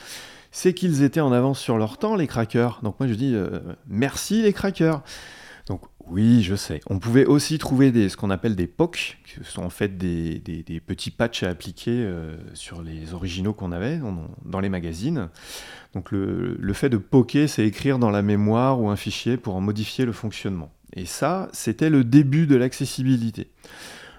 C'est 0.51 0.75
qu'ils 0.75 1.05
étaient 1.05 1.21
en 1.21 1.31
avance 1.31 1.61
sur 1.61 1.79
leur 1.79 1.99
temps, 1.99 2.17
les 2.17 2.27
crackers. 2.27 2.81
Donc 2.83 2.99
moi 2.99 3.09
je 3.09 3.15
dis 3.15 3.33
euh, 3.33 3.61
merci 3.87 4.43
les 4.43 4.53
crackers. 4.53 5.03
Donc 5.69 5.83
oui, 6.07 6.43
je 6.43 6.55
sais. 6.55 6.81
On 6.89 6.99
pouvait 6.99 7.27
aussi 7.27 7.59
trouver 7.59 7.93
des, 7.93 8.09
ce 8.09 8.17
qu'on 8.17 8.31
appelle 8.31 8.57
des 8.57 8.67
POC, 8.67 9.19
qui 9.25 9.45
sont 9.45 9.63
en 9.63 9.71
fait 9.71 9.99
des, 9.99 10.41
petits 10.87 11.11
patchs 11.11 11.43
à 11.43 11.51
appliquer 11.51 11.91
euh, 11.93 12.37
sur 12.55 12.83
les 12.83 13.13
originaux 13.13 13.53
qu'on 13.53 13.71
avait 13.71 14.01
dans, 14.45 14.61
les 14.61 14.71
magazines. 14.71 15.29
Donc 15.95 16.11
le, 16.11 16.73
fait 16.73 16.89
de 16.89 16.97
poker, 16.97 17.49
c'est 17.49 17.67
écrire 17.67 17.99
dans 17.99 18.11
la 18.11 18.23
mémoire 18.23 18.81
ou 18.81 18.89
un 18.89 18.97
fichier 18.97 19.37
pour 19.37 19.55
en 19.57 19.61
modifier 19.61 20.07
le 20.07 20.13
fonctionnement. 20.13 20.73
Et 20.95 21.05
ça, 21.05 21.51
c'était 21.53 21.91
le 21.91 22.03
début 22.03 22.47
de 22.47 22.57
l'accessibilité. 22.57 23.51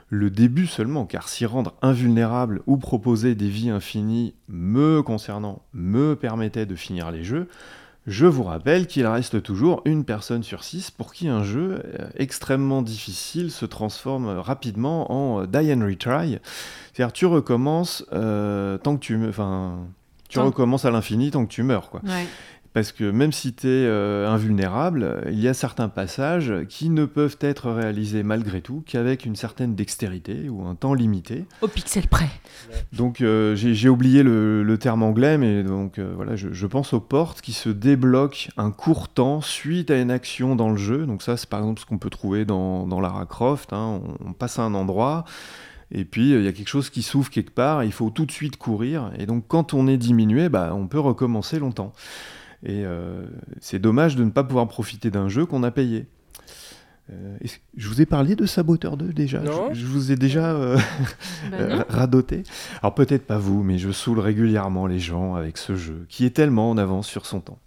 Le 0.10 0.30
début 0.30 0.68
seulement, 0.68 1.06
car 1.06 1.30
s'y 1.30 1.46
rendre 1.48 1.76
invulnérable 1.82 2.62
ou 2.68 2.78
proposer 2.78 3.34
des 3.34 3.50
vies 3.50 3.70
infinies 3.70 4.36
me 4.48 5.02
concernant 5.02 5.64
me 5.74 6.16
permettait 6.16 6.66
de 6.66 6.76
finir 6.76 7.12
les 7.12 7.24
jeux, 7.24 7.48
Je 8.08 8.26
vous 8.26 8.44
rappelle 8.44 8.88
qu'il 8.88 9.06
reste 9.06 9.44
toujours 9.44 9.82
une 9.86 10.04
personne 10.04 10.42
sur 10.42 10.64
six 10.64 10.90
pour 10.90 11.14
qui 11.14 11.28
un 11.28 11.44
jeu 11.44 11.82
euh, 12.00 12.08
extrêmement 12.16 12.82
difficile 12.82 13.52
se 13.52 13.66
transforme 13.66 14.28
rapidement 14.40 15.12
en 15.12 15.42
euh, 15.44 15.46
die 15.46 15.72
and 15.74 15.86
retry. 15.86 16.40
C'est-à-dire 16.94 17.14
tu 17.14 17.26
recommences 17.28 18.04
euh, 18.14 18.78
tant 18.80 18.96
que 18.96 19.02
tu, 19.02 19.18
me- 19.18 19.30
enfin, 19.30 19.78
tu 20.28 20.38
Tant- 20.38 20.46
recommences 20.46 20.86
à 20.86 20.92
l'infini 20.92 21.30
tant 21.30 21.46
que 21.46 21.52
tu 21.52 21.62
meurs, 21.62 21.90
quoi. 21.90 22.02
Ouais. 22.04 22.26
Parce 22.74 22.92
que 22.92 23.10
même 23.10 23.32
si 23.32 23.54
tu 23.54 23.68
es 23.68 23.88
invulnérable, 24.28 25.04
euh, 25.04 25.22
il 25.32 25.40
y 25.40 25.48
a 25.48 25.54
certains 25.56 25.90
passages 25.90 26.54
qui 26.70 26.90
ne 26.90 27.06
peuvent 27.06 27.38
être 27.42 27.72
réalisés 27.72 28.22
malgré 28.22 28.62
tout 28.62 28.84
qu'avec 28.86 29.26
une 29.26 29.36
certaine 29.36 29.74
dextérité 29.76 30.50
ou 30.50 30.66
un 30.68 30.76
temps 30.76 30.94
limité. 30.94 31.46
Au 31.62 31.68
pixel 31.68 32.08
près. 32.08 32.30
Donc 32.94 33.22
euh, 33.22 33.56
j'ai 33.56 33.90
oublié 33.90 34.22
le, 34.22 34.62
le 34.64 34.78
terme 34.78 35.02
anglais, 35.02 35.38
mais 35.38 35.64
donc 35.64 35.98
euh, 35.98 36.14
voilà, 36.16 36.36
je, 36.36 36.50
je 36.52 36.68
pense 36.68 36.94
aux 36.94 37.00
portes 37.00 37.42
qui 37.42 37.54
se 37.54 37.70
débloquent 37.70 38.50
un 38.58 38.72
court 38.72 39.08
temps 39.10 39.42
suite 39.42 39.90
à 39.90 40.00
une 40.00 40.12
action 40.12 40.56
dans 40.56 40.70
le 40.70 40.78
jeu. 40.78 41.06
Donc 41.08 41.24
ça, 41.24 41.38
c'est 41.38 41.50
par 41.50 41.62
exemple 41.62 41.82
ce 41.82 41.86
qu'on 41.88 41.98
peut 41.98 42.12
trouver 42.12 42.46
dans, 42.46 42.86
dans 42.86 43.02
Lara 43.02 43.26
Croft. 43.26 43.74
hein. 43.74 44.00
On, 44.22 44.30
on 44.30 44.34
passe 44.34 44.60
à 44.60 44.62
un 44.64 44.76
endroit. 44.76 45.26
Et 45.92 46.06
puis, 46.06 46.34
euh, 46.34 46.40
il 46.40 46.46
y 46.46 46.48
a 46.48 46.52
quelque 46.52 46.68
chose 46.68 46.92
qui 46.92 47.02
s'ouvre 47.02 47.32
quelque 47.32 47.50
part, 47.50 47.84
il 47.84 47.92
faut 47.92 48.12
tout 48.12 48.28
de 48.28 48.32
suite 48.32 48.58
courir. 48.58 49.12
Et 49.18 49.26
donc, 49.26 49.46
quand 49.48 49.74
on 49.74 49.88
est 49.88 49.98
diminué, 49.98 50.48
bah, 50.48 50.72
on 50.76 50.86
peut 50.86 51.00
recommencer 51.00 51.58
longtemps. 51.58 51.94
Et 52.64 52.86
euh, 52.86 53.26
c'est 53.62 53.80
dommage 53.80 54.16
de 54.16 54.24
ne 54.24 54.32
pas 54.32 54.44
pouvoir 54.44 54.68
profiter 54.68 55.12
d'un 55.12 55.30
jeu 55.30 55.46
qu'on 55.46 55.64
a 55.64 55.72
payé. 55.72 56.08
Euh, 57.12 57.38
je 57.76 57.88
vous 57.88 58.02
ai 58.02 58.06
parlé 58.06 58.36
de 58.36 58.46
Saboteur 58.46 58.96
2 58.96 59.14
déjà? 59.14 59.40
Non. 59.40 59.70
je, 59.74 59.80
je 59.80 59.86
vous 59.86 60.12
ai 60.12 60.16
déjà 60.16 60.52
euh, 60.56 60.78
non. 61.52 61.84
radoté. 61.90 62.44
Alors 62.82 62.94
peut-être 62.94 63.26
pas 63.26 63.38
vous, 63.40 63.64
mais 63.64 63.78
je 63.78 63.92
saoule 63.92 64.20
régulièrement 64.20 64.86
les 64.86 65.00
gens 65.00 65.36
avec 65.36 65.58
ce 65.58 65.76
jeu, 65.76 66.06
qui 66.10 66.26
est 66.26 66.36
tellement 66.36 66.70
en 66.70 66.78
avance 66.78 67.08
sur 67.08 67.26
son 67.26 67.40
temps. 67.40 67.60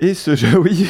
Et 0.00 0.14
ce 0.14 0.34
jeu, 0.36 0.58
oui, 0.58 0.86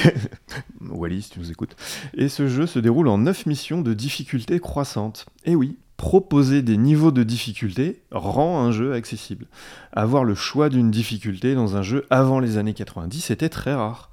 Wally, 0.81 1.23
si 1.23 1.31
tu 1.31 1.39
nous 1.41 1.51
écoutes. 1.51 1.77
Et 2.17 2.29
ce 2.29 2.49
jeu 2.49 2.67
se 2.67 2.79
déroule 2.79 3.09
en 3.09 3.19
9 3.19 3.47
missions 3.47 3.81
de 3.83 3.95
difficulté 3.95 4.59
croissante. 4.61 5.27
Et 5.45 5.55
oui, 5.55 5.79
proposer 6.01 6.63
des 6.63 6.79
niveaux 6.79 7.11
de 7.11 7.23
difficulté 7.23 8.01
rend 8.11 8.65
un 8.65 8.73
jeu 8.73 8.95
accessible. 8.95 9.45
Avoir 9.93 10.25
le 10.25 10.35
choix 10.35 10.71
d'une 10.71 10.91
difficulté 10.91 11.55
dans 11.55 11.77
un 11.77 11.83
jeu 11.83 12.07
avant 12.09 12.41
les 12.41 12.57
années 12.57 12.73
90 12.73 13.31
était 13.31 13.51
très 13.51 13.75
rare. 13.75 14.11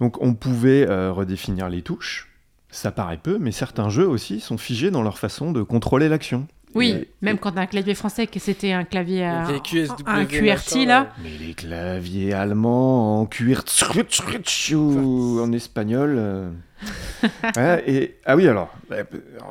Donc 0.00 0.20
on 0.20 0.34
pouvait 0.34 0.84
euh, 0.90 1.12
redéfinir 1.12 1.68
les 1.68 1.82
touches. 1.82 2.28
Ça 2.70 2.90
paraît 2.90 3.18
peu, 3.22 3.38
mais 3.38 3.52
certains 3.52 3.88
jeux 3.88 4.08
aussi 4.08 4.40
sont 4.40 4.58
figés 4.58 4.90
dans 4.90 5.04
leur 5.04 5.16
façon 5.18 5.52
de 5.52 5.62
contrôler 5.62 6.08
l'action. 6.08 6.48
Oui, 6.74 6.88
Et- 6.90 7.08
même 7.22 7.38
quand 7.38 7.52
on 7.54 7.56
a 7.58 7.60
un 7.62 7.66
clavier 7.66 7.94
français, 7.94 8.26
que 8.26 8.40
c'était 8.40 8.72
un 8.72 8.82
clavier 8.82 9.24
à... 9.24 9.48
Les 9.52 9.60
QSW, 9.60 9.92
un 10.06 10.24
QWERTY 10.24 10.78
machin, 10.80 10.86
là. 10.88 11.08
Mais 11.22 11.30
les 11.38 11.54
claviers 11.54 12.32
allemands 12.32 13.20
en 13.20 13.26
cuir 13.26 13.62
ou 14.74 15.40
en 15.40 15.52
espagnol. 15.52 16.16
euh. 16.18 16.50
Ouais, 17.56 17.82
et, 17.86 18.16
ah 18.26 18.36
oui, 18.36 18.46
alors, 18.48 18.70
bah, 18.90 18.96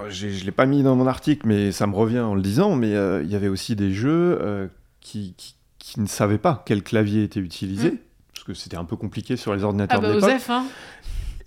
je 0.10 0.28
ne 0.28 0.44
l'ai 0.46 0.52
pas 0.52 0.66
mis 0.66 0.84
dans 0.84 0.96
mon 0.96 1.08
article, 1.08 1.48
mais 1.48 1.72
ça 1.72 1.88
me 1.88 1.96
revient 1.96 2.20
en 2.20 2.36
le 2.36 2.42
disant, 2.42 2.76
mais 2.76 2.94
euh, 2.96 3.22
il 3.24 3.32
y 3.32 3.36
avait 3.36 3.48
aussi 3.48 3.76
des 3.76 3.92
jeux 3.92 4.38
euh, 4.42 4.68
qui, 5.02 5.34
qui- 5.38 5.56
qui 5.80 6.00
ne 6.02 6.08
savaient 6.08 6.38
pas 6.40 6.64
quel 6.66 6.82
clavier 6.84 7.24
était 7.24 7.40
utilisé, 7.40 7.92
Mm. 7.92 7.98
parce 8.34 8.44
que 8.46 8.54
c'était 8.54 8.78
un 8.78 8.86
peu 8.86 8.96
compliqué 8.96 9.36
sur 9.38 9.54
les 9.54 9.62
Ah 9.64 9.66
ordinateurs 9.68 10.02
bah 10.02 10.12
de. 10.12 10.18
Osef, 10.18 10.50
hein. 10.50 10.66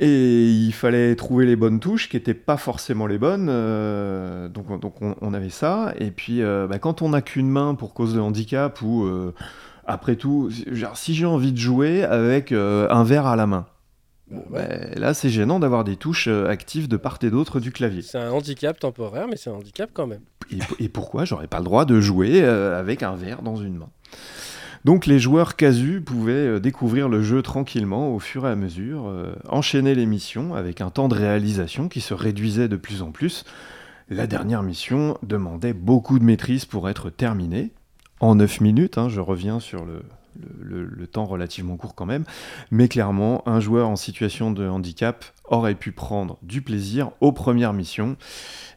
Et 0.01 0.49
il 0.51 0.73
fallait 0.73 1.17
trouver 1.17 1.45
les 1.45 1.57
bonnes 1.57 1.81
touches 1.81 2.09
qui 2.09 2.17
n'étaient 2.17 2.33
pas 2.35 2.57
forcément 2.57 3.07
les 3.09 3.19
bonnes. 3.19 3.49
euh, 3.51 4.49
donc 4.49 4.79
donc 4.81 5.03
on, 5.03 5.17
on 5.21 5.35
avait 5.35 5.51
ça. 5.51 5.93
Et 5.99 6.13
puis 6.13 6.41
bah, 6.41 6.79
quand 6.79 7.03
on 7.03 7.09
n'a 7.09 7.21
qu'une 7.21 7.49
main 7.51 7.75
pour 7.75 7.95
cause 7.95 8.15
de 8.15 8.21
handicap 8.21 8.81
ou 8.83 9.09
après 9.87 10.15
tout, 10.15 10.51
genre, 10.71 10.97
si 10.97 11.15
j'ai 11.15 11.27
envie 11.27 11.51
de 11.51 11.59
jouer 11.59 12.05
avec 12.05 12.53
un 12.53 13.03
verre 13.03 13.27
à 13.27 13.35
la 13.35 13.49
main, 13.49 13.67
Bah, 14.31 14.39
bah, 14.51 14.59
ouais. 14.59 14.95
là 14.97 15.15
c'est 15.15 15.31
gênant 15.31 15.59
d'avoir 15.59 15.85
des 15.85 15.97
touches 15.97 16.29
euh, 16.29 16.49
actives 16.49 16.89
de 16.89 16.97
part 16.97 17.19
et 17.23 17.31
d'autre 17.31 17.61
du 17.61 17.73
clavier. 17.73 18.03
C'est 18.03 18.19
un 18.19 18.31
handicap 18.31 18.79
temporaire, 18.79 19.27
mais 19.29 19.37
c'est 19.37 19.51
un 19.51 19.55
handicap 19.55 19.91
quand 19.93 20.07
même. 20.07 20.21
Et, 20.51 20.85
et 20.85 20.89
pourquoi 20.89 21.25
j'aurais 21.25 21.47
pas 21.47 21.59
le 21.59 21.65
droit 21.65 21.85
de 21.85 22.01
jouer 22.01 22.43
euh, 22.43 22.79
avec 22.79 23.03
un 23.03 23.15
verre 23.15 23.43
dans 23.43 23.57
une 23.57 23.77
main? 23.77 23.89
Donc 24.85 25.07
les 25.07 25.19
joueurs 25.19 25.57
casus 25.57 26.01
pouvaient 26.01 26.33
euh, 26.33 26.61
découvrir 26.61 27.09
le 27.09 27.23
jeu 27.23 27.43
tranquillement 27.43 28.15
au 28.15 28.19
fur 28.19 28.47
et 28.47 28.51
à 28.51 28.57
mesure, 28.57 29.09
euh, 29.09 29.35
enchaîner 29.49 29.95
les 29.95 30.07
missions 30.07 30.55
avec 30.55 30.81
un 30.81 30.91
temps 30.91 31.09
de 31.09 31.15
réalisation 31.15 31.89
qui 31.89 32.01
se 32.01 32.15
réduisait 32.15 32.69
de 32.69 32.77
plus 32.77 33.03
en 33.03 33.11
plus. 33.11 33.45
La 34.09 34.27
dernière 34.27 34.63
mission 34.63 35.19
demandait 35.23 35.75
beaucoup 35.75 36.19
de 36.19 36.25
maîtrise 36.25 36.65
pour 36.65 36.89
être 36.89 37.11
terminée. 37.11 37.73
En 38.21 38.37
9 38.37 38.63
minutes, 38.63 38.97
hein, 38.97 39.09
je 39.09 39.21
reviens 39.21 39.61
sur 39.61 39.85
le, 39.85 40.03
le- 40.61 41.07
temps 41.07 41.25
relativement 41.25 41.77
court 41.79 41.95
quand 41.95 42.05
même, 42.05 42.25
mais 42.71 42.87
clairement, 42.89 43.43
un 43.49 43.61
joueur 43.61 43.89
en 43.89 43.97
situation 43.97 44.51
de 44.51 44.69
handicap 44.69 45.25
aurait 45.45 45.75
pu 45.75 45.91
prendre 45.91 46.39
du 46.43 46.61
plaisir 46.61 47.13
aux 47.21 47.33
premières 47.33 47.73
missions, 47.73 48.17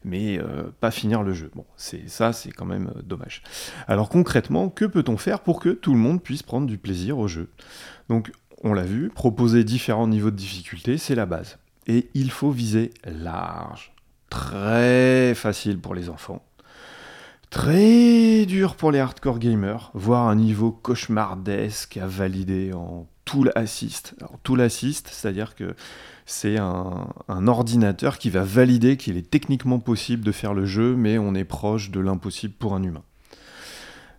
mais 0.05 0.39
euh, 0.39 0.63
pas 0.79 0.91
finir 0.91 1.23
le 1.23 1.33
jeu. 1.33 1.51
Bon, 1.53 1.65
c'est 1.75 2.09
ça, 2.09 2.31
c'est 2.31 2.51
quand 2.51 2.65
même 2.65 2.91
euh, 2.95 3.01
dommage. 3.01 3.43
Alors 3.87 4.07
concrètement, 4.07 4.69
que 4.69 4.85
peut-on 4.85 5.17
faire 5.17 5.41
pour 5.41 5.59
que 5.59 5.69
tout 5.69 5.91
le 5.91 5.99
monde 5.99 6.23
puisse 6.23 6.41
prendre 6.41 6.67
du 6.67 6.77
plaisir 6.77 7.17
au 7.19 7.27
jeu? 7.27 7.49
Donc, 8.07 8.31
on 8.63 8.73
l'a 8.73 8.83
vu, 8.83 9.09
proposer 9.09 9.63
différents 9.63 10.07
niveaux 10.07 10.31
de 10.31 10.35
difficulté, 10.35 10.97
c'est 10.97 11.15
la 11.15 11.25
base. 11.25 11.57
Et 11.87 12.09
il 12.13 12.31
faut 12.31 12.51
viser 12.51 12.91
large. 13.05 13.91
Très 14.29 15.33
facile 15.35 15.79
pour 15.79 15.95
les 15.95 16.07
enfants. 16.07 16.41
Très 17.51 18.45
dur 18.45 18.75
pour 18.75 18.93
les 18.93 18.99
hardcore 18.99 19.37
gamers, 19.37 19.91
voire 19.93 20.29
un 20.29 20.35
niveau 20.35 20.71
cauchemardesque 20.71 21.97
à 21.97 22.07
valider 22.07 22.71
en 22.71 23.07
tool 23.25 23.51
assist. 23.55 24.15
Alors 24.21 24.39
tool 24.41 24.61
assist, 24.61 25.09
c'est-à-dire 25.11 25.53
que 25.53 25.75
c'est 26.25 26.57
un, 26.57 27.09
un 27.27 27.47
ordinateur 27.49 28.19
qui 28.19 28.29
va 28.29 28.45
valider 28.45 28.95
qu'il 28.95 29.17
est 29.17 29.29
techniquement 29.29 29.79
possible 29.79 30.23
de 30.23 30.31
faire 30.31 30.53
le 30.53 30.65
jeu, 30.65 30.95
mais 30.95 31.17
on 31.17 31.35
est 31.35 31.43
proche 31.43 31.91
de 31.91 31.99
l'impossible 31.99 32.53
pour 32.53 32.73
un 32.73 32.83
humain. 32.83 33.03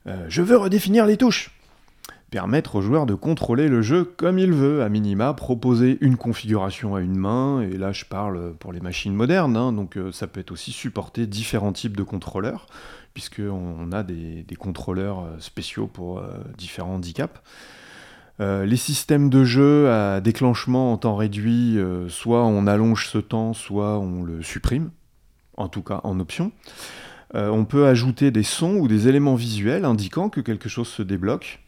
Euh, 0.09 0.27
je 0.29 0.43
veux 0.43 0.59
redéfinir 0.59 1.07
les 1.07 1.17
touches. 1.17 1.53
Permettre 2.31 2.77
au 2.77 2.81
joueur 2.81 3.05
de 3.05 3.15
contrôler 3.15 3.69
le 3.69 3.83
jeu 3.83 4.05
comme 4.05 4.39
il 4.39 4.53
veut, 4.53 4.83
à 4.83 4.89
minima, 4.89 5.35
proposer 5.35 5.99
une 6.01 6.17
configuration 6.17 6.95
à 6.95 7.03
une 7.03 7.17
main, 7.17 7.61
et 7.61 7.77
là 7.77 7.93
je 7.93 8.07
parle 8.07 8.55
pour 8.55 8.73
les 8.73 8.81
machines 8.81 9.15
modernes, 9.15 9.55
hein, 9.55 9.71
donc 9.73 9.99
euh, 9.99 10.13
ça 10.13 10.27
peut 10.27 10.41
être 10.41 10.51
aussi 10.51 10.73
supporter 10.73 11.27
différents 11.27 11.75
types 11.75 11.95
de 11.95 12.03
contrôleurs, 12.03 12.67
puisqu'on 13.15 13.77
on 13.79 13.93
a 13.93 14.03
des, 14.03 14.45
contrôleurs 14.59 15.21
euh, 15.21 15.39
spéciaux 15.39 15.87
pour 15.87 16.19
euh, 16.19 16.39
différents 16.57 16.95
handicaps. 16.95 17.41
Euh, 18.41 18.65
les 18.65 18.77
systèmes 18.77 19.31
de 19.31 19.45
jeu 19.45 19.91
à 19.91 20.21
déclenchement 20.21 20.93
en 20.93 20.99
temps 20.99 21.17
réduit, 21.17 21.79
soit 22.09 22.45
on 22.45 22.67
allonge 22.67 23.09
ce 23.09 23.19
temps, 23.19 23.53
soit 23.53 23.99
on 23.99 24.23
le 24.23 24.43
supprime, 24.43 24.91
en 25.57 25.69
tout 25.69 25.83
cas 25.83 26.01
en 26.05 26.19
option. 26.19 26.53
On 27.35 27.65
peut 27.65 27.87
ajouter 27.87 28.31
des 28.31 28.43
sons 28.43 28.75
ou 28.75 28.89
des 28.89 29.09
éléments 29.09 29.37
visuels 29.37 29.87
indiquant 29.87 30.29
que 30.29 30.43
quelque 30.43 30.69
chose 30.69 30.89
se 30.89 31.03
débloque. 31.03 31.61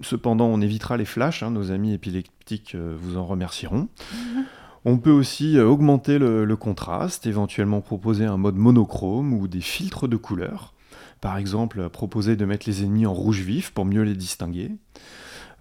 Cependant, 0.00 0.46
on 0.46 0.62
évitera 0.62 0.96
les 0.96 1.04
flashs, 1.04 1.42
hein, 1.42 1.50
nos 1.50 1.70
amis 1.70 1.92
épileptiques 1.92 2.74
vous 2.74 3.18
en 3.18 3.26
remercieront. 3.26 3.88
On 4.84 4.98
peut 4.98 5.10
aussi 5.10 5.58
euh, 5.58 5.66
augmenter 5.66 6.18
le, 6.18 6.56
contraste, 6.56 7.26
éventuellement 7.26 7.80
proposer 7.80 8.24
un 8.24 8.36
mode 8.36 8.56
monochrome 8.56 9.32
ou 9.32 9.46
des 9.46 9.60
filtres 9.60 10.08
de 10.08 10.16
couleurs. 10.16 10.74
Par 11.20 11.36
exemple, 11.36 11.80
euh, 11.80 11.88
proposer 11.88 12.34
de 12.34 12.44
mettre 12.44 12.68
les 12.68 12.82
ennemis 12.82 13.06
en 13.06 13.14
rouge 13.14 13.40
vif 13.40 13.70
pour 13.70 13.84
mieux 13.84 14.02
les 14.02 14.16
distinguer. 14.16 14.72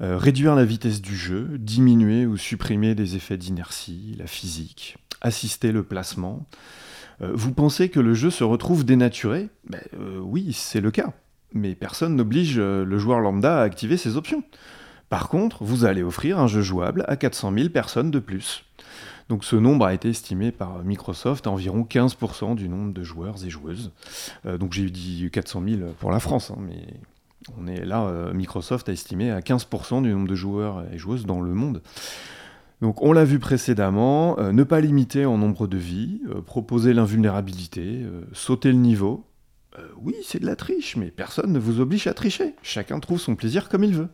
Euh, 0.02 0.18
réduire 0.18 0.56
la 0.56 0.66
vitesse 0.66 1.02
du 1.02 1.16
jeu, 1.16 1.58
diminuer 1.60 2.26
ou 2.26 2.36
supprimer 2.36 2.96
des 2.96 3.16
effets 3.16 3.38
d'inertie, 3.38 4.16
la 4.18 4.26
physique, 4.26 4.98
assister 5.22 5.72
le 5.72 5.84
placement. 5.84 6.48
Vous 7.20 7.52
pensez 7.52 7.90
que 7.90 8.00
le 8.00 8.16
jeu 8.16 8.32
se 8.32 8.44
retrouve 8.44 8.84
dénaturé? 8.84 9.50
Ben, 9.70 9.82
Oui, 10.24 10.54
c'est 10.54 10.82
le 10.82 10.90
cas. 10.90 11.14
Mais 11.54 11.76
personne 11.76 12.16
n'oblige 12.16 12.58
le 12.58 12.98
joueur 12.98 13.20
lambda 13.20 13.60
à 13.60 13.62
activer 13.62 13.96
ses 13.96 14.18
options. 14.18 14.44
Par 15.12 15.28
contre, 15.28 15.66
vous 15.66 15.84
allez 15.84 16.04
offrir 16.04 16.40
un 16.40 16.48
jeu 16.48 16.62
jouable 16.62 17.04
à 17.10 17.18
400 17.18 17.52
000 17.54 17.68
personnes 17.68 18.12
de 18.12 18.20
plus. 18.20 18.64
Donc 19.28 19.44
ce 19.44 19.58
nombre 19.58 19.86
a 19.86 19.94
été 19.94 20.08
estimé 20.08 20.54
par 20.54 20.86
Microsoft 20.86 21.48
à 21.48 21.52
environ 21.52 21.84
15% 21.84 22.56
du 22.56 22.70
nombre 22.70 22.94
de 22.94 23.04
joueurs 23.04 23.36
et 23.46 23.50
joueuses. 23.50 23.92
Euh, 24.46 24.58
donc 24.58 24.72
j'ai 24.72 24.90
dit 24.90 25.30
400 25.30 25.64
000 25.68 25.82
pour 26.00 26.12
la 26.12 26.22
France, 26.22 26.52
hein, 26.52 26.60
mais 26.62 26.88
on 27.58 27.68
est 27.68 27.84
là, 27.84 28.04
euh, 28.04 28.32
Microsoft 28.32 28.88
a 28.88 28.94
estimé 28.94 29.32
à 29.32 29.42
15% 29.42 30.02
du 30.02 30.14
nombre 30.14 30.30
de 30.30 30.36
joueurs 30.36 30.86
et 30.94 30.98
joueuses 30.98 31.26
dans 31.26 31.42
le 31.42 31.54
monde. 31.54 31.82
Donc 32.82 33.02
on 33.02 33.12
l'a 33.12 33.26
vu 33.26 33.38
précédemment, 33.38 34.40
euh, 34.40 34.54
ne 34.54 34.64
pas 34.64 34.80
limiter 34.80 35.26
en 35.26 35.38
nombre 35.38 35.68
de 35.68 35.78
vies, 35.78 36.22
proposer 36.46 36.94
l'invulnérabilité, 36.94 38.06
sauter 38.32 38.70
le 38.70 38.78
niveau. 38.78 39.26
Oui, 40.02 40.16
c'est 40.24 40.40
de 40.40 40.46
la 40.46 40.56
triche, 40.56 40.96
mais 40.96 41.12
personne 41.12 41.52
ne 41.52 41.60
vous 41.60 41.82
oblige 41.82 42.08
à 42.08 42.14
tricher. 42.14 42.56
Chacun 42.64 43.02
trouve 43.02 43.20
son 43.20 43.36
plaisir 43.36 43.68
comme 43.68 43.84
il 43.84 43.94
veut. 43.94 44.08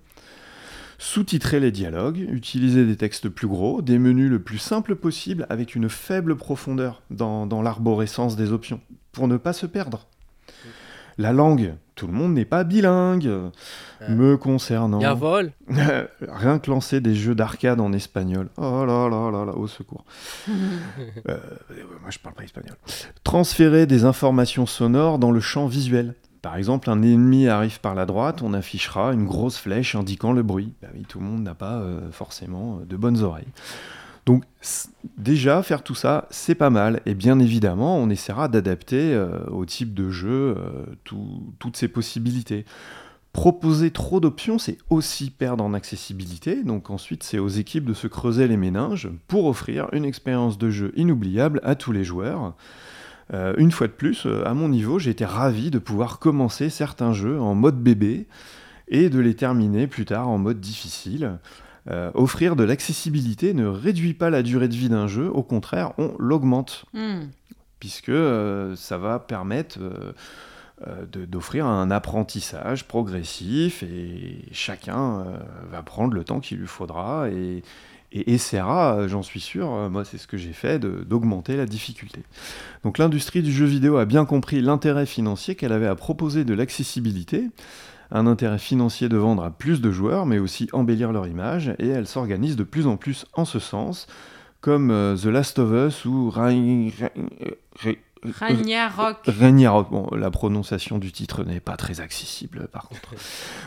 Sous-titrer 1.00 1.60
les 1.60 1.72
dialogues, 1.72 2.18
utiliser 2.18 2.86
des 2.86 2.96
textes 2.96 3.30
plus 3.30 3.48
gros, 3.48 3.82
des 3.82 4.00
menus 4.00 4.30
le 4.30 4.40
plus 4.40 4.58
simples 4.58 4.96
possible 4.96 5.46
avec 5.50 5.76
une 5.76 5.90
faible 5.90 6.36
profondeur 6.36 7.04
dans, 7.12 7.46
dans 7.46 7.62
l'arborescence 7.62 8.36
des 8.36 8.52
options, 8.52 8.82
pour 9.12 9.28
ne 9.28 9.38
pas 9.38 9.54
se 9.54 9.66
perdre. 9.68 10.08
La 11.20 11.34
langue, 11.34 11.74
tout 11.96 12.06
le 12.06 12.14
monde 12.14 12.34
n'est 12.34 12.46
pas 12.46 12.64
bilingue. 12.64 13.30
Me 14.08 14.38
concernant, 14.38 15.00
Jawohl. 15.00 15.52
rien 16.22 16.60
que 16.60 16.70
lancer 16.70 17.02
des 17.02 17.16
jeux 17.16 17.34
d'arcade 17.34 17.82
en 17.82 17.92
espagnol. 17.92 18.50
Oh 18.58 18.86
là 18.86 19.10
là 19.10 19.32
là 19.32 19.46
là, 19.46 19.54
au 19.54 19.68
secours. 19.68 20.06
Euh, 21.30 21.38
moi 22.02 22.10
je 22.10 22.20
parle 22.20 22.36
pas 22.36 22.44
espagnol. 22.44 22.76
Transférer 23.24 23.86
des 23.86 24.06
informations 24.06 24.66
sonores 24.66 25.20
dans 25.20 25.32
le 25.32 25.40
champ 25.40 25.68
visuel. 25.68 26.14
Par 26.48 26.56
exemple, 26.56 26.90
un 26.90 27.02
ennemi 27.02 27.50
arrive 27.50 27.82
par 27.82 27.94
la 27.94 28.06
droite, 28.06 28.42
on 28.42 28.54
affichera 28.54 29.12
une 29.12 29.26
grosse 29.26 29.58
flèche 29.58 29.96
indiquant 29.96 30.32
le 30.32 30.44
bruit. 30.44 30.72
Bah 30.82 30.88
oui, 30.96 31.04
tout 31.06 31.20
le 31.20 31.26
monde 31.26 31.44
n'a 31.44 31.56
pas 31.56 31.80
euh, 31.82 32.10
forcément 32.10 32.80
euh, 32.80 32.86
de 32.86 32.96
bonnes 32.96 33.22
oreilles. 33.22 33.50
Donc 34.26 34.46
déjà, 35.18 35.62
faire 35.62 35.84
tout 35.84 35.94
ça, 35.94 36.26
c'est 36.30 36.56
pas 36.56 36.70
mal. 36.70 37.02
Et 37.06 37.16
bien 37.16 37.40
évidemment, 37.40 37.98
on 37.98 38.10
essaiera 38.10 38.48
d'adapter 38.48 39.14
euh, 39.14 39.46
au 39.50 39.66
type 39.66 39.94
de 39.94 40.10
jeu 40.10 40.56
tout- 41.04 41.54
toutes 41.60 41.76
ces 41.76 41.90
possibilités. 41.90 42.64
Proposer 43.34 43.92
trop 43.92 44.22
d'options, 44.22 44.58
c'est 44.58 44.78
aussi 44.90 45.32
perdre 45.32 45.66
en 45.66 45.74
accessibilité. 45.74 46.64
Donc 46.64 46.90
ensuite, 46.90 47.24
c'est 47.24 47.40
aux 47.40 47.50
équipes 47.50 47.84
de 47.84 47.94
se 47.94 48.08
creuser 48.08 48.48
les 48.48 48.56
méninges 48.56 49.10
pour 49.28 49.48
offrir 49.48 49.90
une 49.92 50.06
expérience 50.06 50.58
de 50.58 50.70
jeu 50.70 50.94
inoubliable 50.96 51.60
à 51.66 51.76
tous 51.76 51.92
les 51.92 52.06
joueurs. 52.06 52.56
Euh, 53.34 53.54
une 53.58 53.72
fois 53.72 53.88
de 53.88 53.92
plus, 53.94 54.26
euh, 54.26 54.48
à 54.48 54.54
mon 54.54 54.70
niveau, 54.70 55.00
j'ai 55.00 55.12
été 55.12 55.26
ravi 55.26 55.72
de 55.72 55.80
pouvoir 55.80 56.20
commencer 56.20 56.70
certains 56.70 57.14
jeux 57.14 57.40
en 57.40 57.56
mode 57.56 57.82
bébé 57.82 58.28
et 58.88 59.10
de 59.10 59.20
les 59.20 59.36
terminer 59.36 59.88
plus 59.88 60.06
tard 60.06 60.30
en 60.30 60.38
mode 60.38 60.60
difficile. 60.60 61.38
Euh, 61.90 62.12
offrir 62.16 62.58
de 62.58 62.66
l'accessibilité 62.66 63.54
ne 63.54 63.66
réduit 63.66 64.14
pas 64.14 64.30
la 64.30 64.44
durée 64.44 64.68
de 64.68 64.74
vie 64.74 64.90
d'un 64.90 65.08
jeu, 65.08 65.30
au 65.30 65.44
contraire, 65.44 65.94
on 65.98 66.14
l'augmente 66.20 66.84
Hmm. 66.94 67.28
puisque 67.80 68.10
euh, 68.10 68.76
ça 68.76 68.98
va 68.98 69.20
permettre 69.20 69.80
euh, 69.80 71.06
d'offrir 71.06 71.66
un 71.66 71.90
apprentissage 71.90 72.86
progressif 72.86 73.84
et 73.84 74.44
chacun 74.52 75.26
va 75.72 75.82
prendre 75.82 76.14
le 76.14 76.24
temps 76.24 76.40
qu'il 76.40 76.58
lui 76.60 76.68
faudra 76.68 77.30
et, 77.30 77.64
et 78.12 78.34
essaiera, 78.34 78.98
euh, 78.98 79.08
j'en 79.08 79.22
suis 79.22 79.40
sûr, 79.40 79.74
euh, 79.74 79.90
moi 79.90 80.06
c'est 80.06 80.18
ce 80.18 80.28
que 80.28 80.38
j'ai 80.38 80.54
fait, 80.54 80.80
d'augmenter 80.80 81.58
la 81.58 81.66
difficulté. 81.66 82.24
Donc 82.84 82.98
l'industrie 82.98 83.42
du 83.42 83.52
jeu 83.52 83.66
vidéo 83.66 83.98
a 83.98 84.06
bien 84.06 84.26
compris 84.26 84.62
l'intérêt 84.62 85.06
financier 85.06 85.56
qu'elle 85.56 85.74
avait 85.74 85.88
à 85.88 85.96
proposer 85.96 86.46
de 86.46 86.54
l'accessibilité, 86.54 87.50
un 88.12 88.26
intérêt 88.26 88.60
financier 88.60 89.10
de 89.10 89.18
vendre 89.18 89.44
à 89.44 89.52
plus 89.52 89.82
de 89.82 89.92
joueurs, 89.92 90.26
mais 90.26 90.40
aussi 90.40 90.70
embellir 90.72 91.12
leur 91.12 91.28
image, 91.28 91.74
et 91.80 91.88
elle 91.88 92.08
s'organise 92.08 92.56
de 92.56 92.64
plus 92.64 92.88
en 92.88 92.96
plus 92.96 93.26
en 93.34 93.44
ce 93.46 93.60
sens, 93.60 94.08
comme 94.62 94.92
euh, 94.92 95.16
The 95.16 95.26
Last 95.26 95.60
of 95.60 95.72
Us 95.72 96.06
ou 96.06 96.30
Ragnarok. 96.30 96.92
Ragnarok. 99.28 99.92
Bon, 99.92 100.10
la 100.16 100.32
prononciation 100.32 100.98
du 100.98 101.12
titre 101.12 101.44
n'est 101.44 101.60
pas 101.60 101.78
très 101.78 102.00
accessible, 102.02 102.68
par 102.72 102.88
contre. 102.90 103.14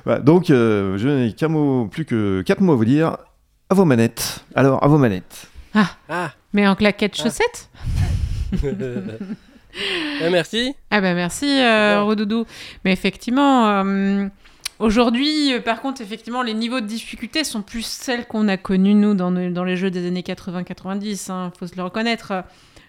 Voilà, 0.04 0.20
donc, 0.20 0.50
euh, 0.50 0.98
je 0.98 1.08
n'ai 1.08 1.32
qu'un 1.32 1.48
mot, 1.48 1.86
plus 1.86 2.04
que 2.04 2.42
quatre 2.42 2.60
mots 2.60 2.72
à 2.72 2.76
vous 2.76 2.84
dire. 2.84 3.16
À 3.70 3.74
vos 3.74 3.84
manettes. 3.84 4.44
Alors, 4.54 4.82
à 4.82 4.88
vos 4.88 4.98
manettes. 4.98 5.46
Ah. 5.74 6.32
Mais 6.52 6.66
en 6.66 6.74
claquettes 6.74 7.14
Ah. 7.18 7.22
chaussettes 7.22 7.70
Eh, 8.62 10.30
merci. 10.30 10.74
Ah 10.90 11.00
bah 11.00 11.14
merci 11.14 11.46
euh. 11.46 12.02
Rodoudou. 12.02 12.44
Mais 12.84 12.92
effectivement, 12.92 13.68
euh, 13.68 14.26
aujourd'hui, 14.80 15.54
euh, 15.54 15.60
par 15.60 15.80
contre, 15.80 16.00
effectivement, 16.00 16.42
les 16.42 16.54
niveaux 16.54 16.80
de 16.80 16.86
difficulté 16.86 17.44
sont 17.44 17.62
plus 17.62 17.86
celles 17.86 18.26
qu'on 18.26 18.48
a 18.48 18.56
connues, 18.56 18.94
nous, 18.94 19.14
dans, 19.14 19.30
dans 19.30 19.64
les 19.64 19.76
jeux 19.76 19.90
des 19.92 20.06
années 20.06 20.22
80-90, 20.22 21.30
hein, 21.30 21.52
faut 21.58 21.68
se 21.68 21.76
le 21.76 21.84
reconnaître. 21.84 22.32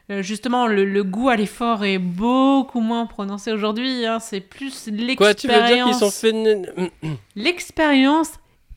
Euh, 0.09 0.23
justement, 0.23 0.65
le, 0.65 0.83
le 0.83 1.03
goût 1.03 1.29
à 1.29 1.35
l'effort 1.35 1.85
est 1.85 1.99
beaucoup 1.99 2.81
moins 2.81 3.05
prononcé 3.05 3.51
aujourd'hui. 3.51 4.05
hein, 4.07 4.17
c'est 4.19 4.41
plus 4.41 4.89
Quoi, 5.15 5.35
tu 5.35 5.47
veux 5.47 5.53
dire 5.53 5.65
qu'ils 5.67 5.75
l'expérience. 5.85 5.99
sont 5.99 6.11
faits. 6.11 6.91
L'expérience 7.35 8.31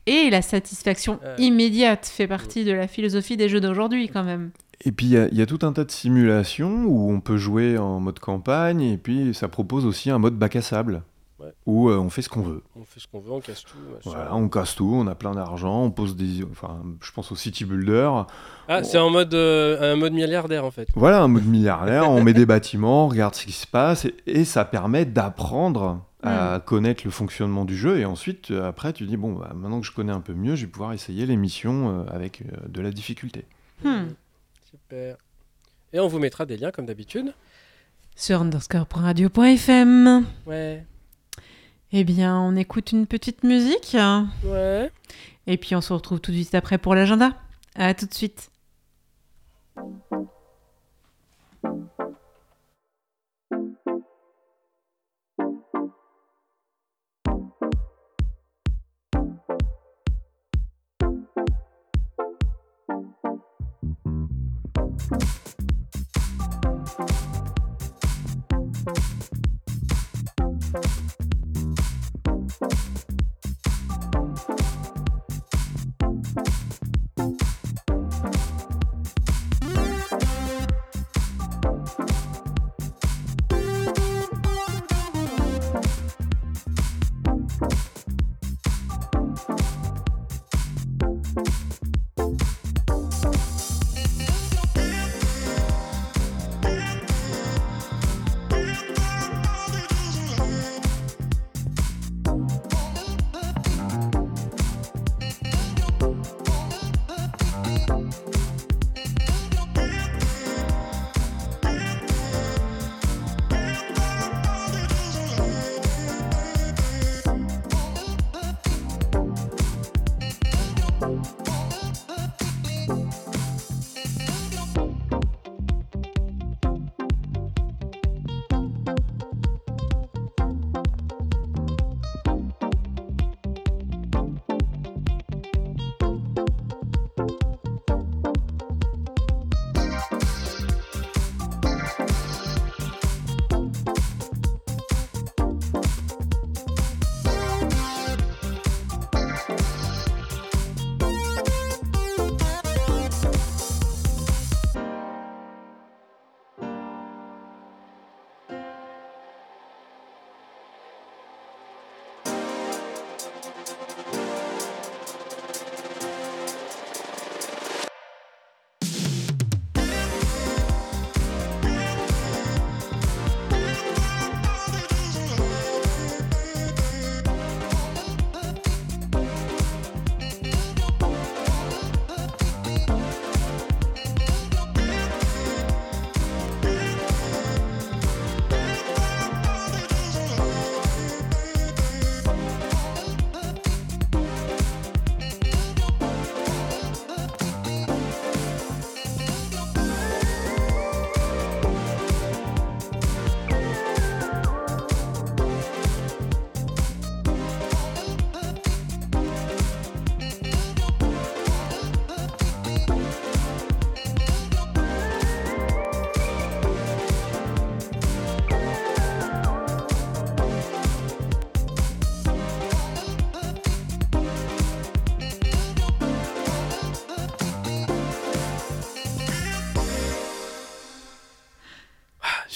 et 0.07 0.29
la 0.29 0.41
satisfaction 0.41 1.19
Euh. 1.23 1.35
immédiate 1.37 2.05
fait 2.05 2.27
partie 2.27 2.63
de 2.63 2.71
la 2.71 2.87
philosophie 2.87 3.37
des 3.37 3.49
jeux 3.49 3.61
d'aujourd'hui, 3.61 4.07
quand 4.09 4.23
même. 4.23 4.51
Et 4.83 4.91
puis, 4.91 5.05
il 5.07 5.11
y, 5.13 5.17
a- 5.17 5.27
il 5.29 5.37
y 5.37 5.41
a 5.41 5.45
tout 5.45 5.59
un 5.63 5.71
tas 5.73 5.83
de 5.85 5.91
simulations 5.91 6.83
où 6.85 7.11
on 7.11 7.19
peut 7.21 7.37
jouer 7.37 7.77
en 7.77 7.99
mode 7.99 8.19
campagne, 8.19 8.81
et 8.81 8.97
puis 8.97 9.33
ça 9.33 9.47
propose 9.47 9.85
aussi 9.85 10.09
un 10.09 10.19
mode 10.19 10.35
bac 10.35 10.55
à 10.57 10.61
sable, 10.61 11.01
Ouais. 11.39 11.51
où 11.65 11.89
euh, 11.89 11.97
on 11.97 12.09
fait 12.09 12.21
ce 12.21 12.29
qu'on 12.29 12.41
veut. 12.41 12.61
On 12.79 12.83
fait 12.85 12.99
ce 12.99 13.07
qu'on 13.07 13.19
veut, 13.19 13.31
on 13.31 13.39
casse 13.39 13.63
tout. 13.63 13.77
Voilà, 14.05 14.33
on 14.35 14.47
casse 14.49 14.75
tout, 14.75 14.89
on 14.93 15.05
a 15.07 15.15
plein 15.15 15.33
d'argent, 15.33 15.83
on 15.83 15.91
pose 15.91 16.15
des... 16.15 16.43
Enfin, 16.51 16.81
je 17.01 17.11
pense 17.11 17.31
au 17.31 17.35
City 17.35 17.65
Builder. 17.65 18.09
Ah, 18.69 18.83
c'est 18.83 18.97
en 18.97 19.09
mode, 19.09 19.33
euh, 19.33 19.93
un 19.93 19.95
mode 19.97 20.13
milliardaire 20.13 20.63
en 20.65 20.71
fait. 20.71 20.87
Voilà, 20.95 21.21
un 21.23 21.27
mode 21.27 21.45
milliardaire, 21.45 22.09
on 22.09 22.23
met 22.23 22.33
des 22.33 22.45
bâtiments, 22.45 23.05
on 23.05 23.09
regarde 23.09 23.35
ce 23.35 23.45
qui 23.45 23.51
se 23.53 23.67
passe, 23.67 24.05
et, 24.05 24.15
et 24.27 24.45
ça 24.45 24.63
permet 24.65 25.05
d'apprendre 25.05 26.01
à 26.25 26.59
connaître 26.59 27.03
le 27.05 27.11
fonctionnement 27.11 27.65
du 27.65 27.75
jeu, 27.75 27.99
et 27.99 28.05
ensuite, 28.05 28.51
euh, 28.51 28.67
après, 28.67 28.93
tu 28.93 29.05
dis, 29.05 29.17
bon, 29.17 29.33
bah, 29.33 29.51
maintenant 29.55 29.79
que 29.79 29.85
je 29.85 29.91
connais 29.91 30.11
un 30.11 30.21
peu 30.21 30.33
mieux, 30.33 30.55
je 30.55 30.65
vais 30.65 30.71
pouvoir 30.71 30.93
essayer 30.93 31.25
les 31.25 31.35
missions 31.35 31.89
euh, 31.89 32.05
avec 32.11 32.41
euh, 32.41 32.67
de 32.67 32.81
la 32.81 32.91
difficulté. 32.91 33.45
Hmm. 33.83 34.07
Super. 34.69 35.17
Et 35.93 35.99
on 35.99 36.07
vous 36.07 36.19
mettra 36.19 36.45
des 36.45 36.57
liens 36.57 36.71
comme 36.71 36.85
d'habitude. 36.85 37.33
Sur 38.15 38.41
underscore.radio.fm. 38.41 40.25
Ouais. 40.45 40.85
Eh 41.91 42.03
bien, 42.03 42.37
on 42.37 42.55
écoute 42.55 42.91
une 42.91 43.07
petite 43.07 43.43
musique. 43.43 43.95
Ouais. 44.43 44.91
Et 45.47 45.57
puis 45.57 45.75
on 45.75 45.81
se 45.81 45.93
retrouve 45.93 46.19
tout 46.19 46.31
de 46.31 46.37
suite 46.37 46.55
après 46.55 46.77
pour 46.77 46.95
l'agenda. 46.95 47.33
À 47.75 47.93
tout 47.93 48.05
de 48.05 48.13
suite. 48.13 48.49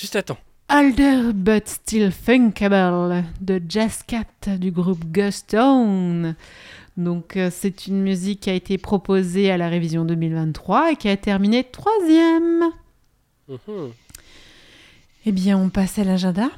Juste 0.09 0.15
à 0.15 0.23
temps. 0.23 0.39
Older 0.73 1.33
but 1.35 1.67
still 1.67 2.11
thinkable 2.11 3.23
de 3.41 3.61
Jazz 3.69 4.01
Cat 4.07 4.57
du 4.57 4.71
groupe 4.71 5.05
Ghost 5.05 5.51
Town. 5.51 6.35
Donc 6.97 7.37
euh, 7.37 7.51
c'est 7.51 7.85
une 7.85 8.01
musique 8.01 8.39
qui 8.39 8.49
a 8.49 8.55
été 8.55 8.79
proposée 8.79 9.51
à 9.51 9.57
la 9.57 9.69
révision 9.69 10.05
2023 10.05 10.93
et 10.93 10.95
qui 10.95 11.09
a 11.09 11.15
terminé 11.15 11.63
troisième. 11.63 12.71
Mhm. 13.49 13.91
Eh 15.27 15.31
bien, 15.31 15.59
on 15.59 15.69
passe 15.69 15.99
à 15.99 16.03
l'agenda. 16.03 16.49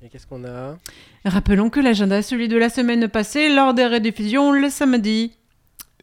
Et 0.00 0.08
qu'est-ce 0.08 0.28
qu'on 0.28 0.44
a? 0.44 0.78
Rappelons 1.24 1.68
que 1.68 1.80
l'agenda 1.80 2.18
est 2.18 2.22
celui 2.22 2.46
de 2.46 2.56
la 2.56 2.68
semaine 2.68 3.08
passée 3.08 3.52
lors 3.52 3.74
des 3.74 3.88
rediffusions 3.88 4.52
le 4.52 4.70
samedi. 4.70 5.32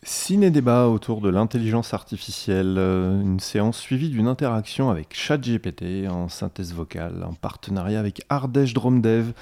Ciné-débat 0.01 0.87
autour 0.87 1.19
de 1.19 1.27
l'intelligence 1.27 1.93
artificielle, 1.93 2.75
euh, 2.77 3.21
une 3.21 3.41
séance 3.41 3.77
suivie 3.77 4.09
d'une 4.09 4.29
interaction 4.29 4.89
avec 4.89 5.13
ChatGPT 5.13 6.07
en 6.09 6.29
synthèse 6.29 6.73
vocale, 6.73 7.21
en 7.25 7.33
partenariat 7.33 7.99
avec 7.99 8.21
Ardèche 8.29 8.73
Dromdev. 8.73 9.33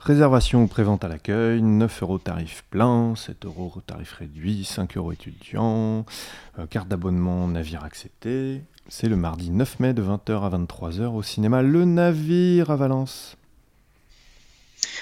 Réservation 0.00 0.64
ou 0.64 0.66
prévente 0.66 1.04
à 1.04 1.08
l'accueil, 1.08 1.62
9 1.62 2.02
euros 2.02 2.18
tarif 2.18 2.64
plein, 2.70 3.14
7 3.14 3.44
euros 3.44 3.72
tarif 3.86 4.14
réduit, 4.14 4.64
5 4.64 4.96
euros 4.96 5.12
étudiant, 5.12 6.04
euh, 6.58 6.66
carte 6.68 6.88
d'abonnement 6.88 7.46
navire 7.46 7.84
accepté. 7.84 8.62
C'est 8.88 9.08
le 9.08 9.16
mardi 9.16 9.50
9 9.50 9.78
mai 9.78 9.94
de 9.94 10.02
20h 10.02 10.42
à 10.42 10.50
23h 10.50 11.14
au 11.14 11.22
cinéma 11.22 11.62
Le 11.62 11.84
Navire 11.84 12.70
à 12.70 12.76
Valence. 12.76 13.36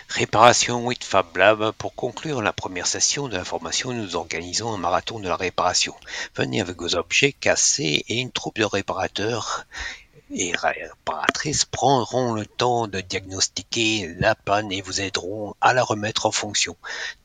Réparation 0.08 0.84
with 0.84 1.04
Fab 1.04 1.36
Lab. 1.36 1.72
Pour 1.72 1.94
conclure 1.94 2.42
la 2.42 2.52
première 2.52 2.86
session 2.86 3.28
de 3.28 3.36
la 3.36 3.44
formation, 3.44 3.92
nous 3.92 4.16
organisons 4.16 4.72
un 4.72 4.78
marathon 4.78 5.18
de 5.18 5.28
la 5.28 5.36
réparation. 5.36 5.94
Venez 6.34 6.60
avec 6.60 6.80
vos 6.80 6.94
objets 6.94 7.32
cassés 7.32 8.04
et 8.08 8.16
une 8.16 8.32
troupe 8.32 8.58
de 8.58 8.64
réparateurs 8.64 9.66
et 10.30 10.52
réparatrices 10.54 11.64
prendront 11.64 12.34
le 12.34 12.46
temps 12.46 12.86
de 12.86 13.00
diagnostiquer 13.00 14.14
la 14.18 14.34
panne 14.34 14.70
et 14.72 14.82
vous 14.82 15.00
aideront 15.00 15.54
à 15.60 15.72
la 15.72 15.82
remettre 15.82 16.26
en 16.26 16.30
fonction. 16.30 16.76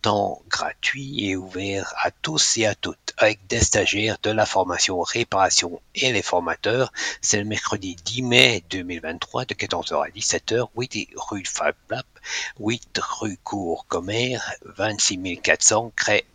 Temps 0.02 0.42
gratuit 0.50 1.30
et 1.30 1.36
ouvert 1.36 1.94
à 2.02 2.12
tous 2.12 2.58
et 2.58 2.66
à 2.66 2.76
toutes 2.76 3.14
avec 3.18 3.46
des 3.48 3.60
stagiaires 3.60 4.18
de 4.24 4.32
la 4.32 4.46
formation 4.46 5.02
réparation 5.02 5.82
et 5.96 6.12
les 6.12 6.22
formateurs. 6.22 6.92
C'est 7.22 7.40
le 7.40 7.46
mercredi 7.46 7.96
10 7.96 8.22
mai 8.24 8.64
2023 8.70 9.46
de 9.46 9.54
14h 9.54 10.06
à 10.06 10.10
17h, 10.10 10.68
8 10.76 11.10
rue 11.16 11.46
Fab 11.46 11.76
Lab, 11.90 12.06
8 12.60 13.00
rue 13.02 13.38
Cour 13.44 13.86
Commère, 13.88 14.54
26 14.78 15.40
400 15.42 15.92
Cré. 15.96 16.26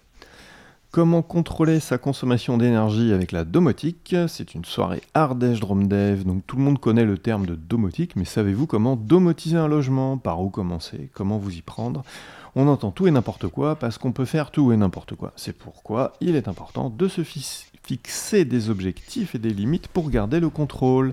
Comment 0.91 1.21
contrôler 1.21 1.81
sa 1.81 1.99
consommation 1.99 2.57
d'énergie 2.57 3.13
avec 3.13 3.31
la 3.31 3.45
domotique? 3.45 4.17
C'est 4.27 4.55
une 4.55 4.65
soirée 4.65 5.03
Ardèche 5.13 5.61
Dromdev, 5.61 6.25
donc 6.25 6.47
tout 6.47 6.57
le 6.57 6.63
monde 6.63 6.79
connaît 6.79 7.05
le 7.05 7.19
terme 7.19 7.45
de 7.45 7.55
domotique, 7.55 8.17
mais 8.17 8.25
savez-vous 8.25 8.67
comment 8.67 8.97
domotiser 8.97 9.59
un 9.59 9.69
logement? 9.69 10.17
Par 10.17 10.41
où 10.41 10.49
commencer? 10.49 11.11
Comment 11.13 11.37
vous 11.37 11.55
y 11.55 11.61
prendre? 11.61 12.05
On 12.57 12.69
entend 12.69 12.91
tout 12.91 13.07
et 13.07 13.11
n'importe 13.11 13.49
quoi 13.49 13.77
parce 13.77 13.99
qu'on 13.99 14.13
peut 14.13 14.25
faire 14.25 14.51
tout 14.51 14.73
et 14.73 14.79
n'importe 14.79 15.15
quoi. 15.15 15.35
C'est 15.37 15.57
pourquoi 15.57 16.15
il 16.23 16.37
est 16.37 16.49
important 16.49 16.89
de 16.89 17.07
se 17.07 17.23
fixer 17.23 18.47
des 18.47 18.71
objectifs 18.71 19.35
et 19.35 19.39
des 19.39 19.53
limites 19.53 19.89
pour 19.89 20.09
garder 20.09 20.41
le 20.41 20.49
contrôle. 20.49 21.13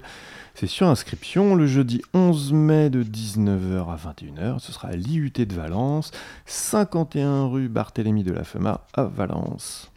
C'est 0.58 0.68
sur 0.68 0.88
inscription 0.88 1.54
le 1.54 1.68
jeudi 1.68 2.02
11 2.14 2.54
mai 2.54 2.90
de 2.90 3.04
19h 3.04 3.92
à 3.92 3.98
21h. 3.98 4.60
Ce 4.60 4.72
sera 4.72 4.88
à 4.88 4.96
l'IUT 4.96 5.34
de 5.36 5.54
Valence, 5.54 6.12
51 6.46 7.48
rue 7.48 7.68
Barthélemy 7.68 8.24
de 8.24 8.32
la 8.32 8.46
Fema 8.46 8.80
à 8.94 9.04
Valence. 9.04 9.92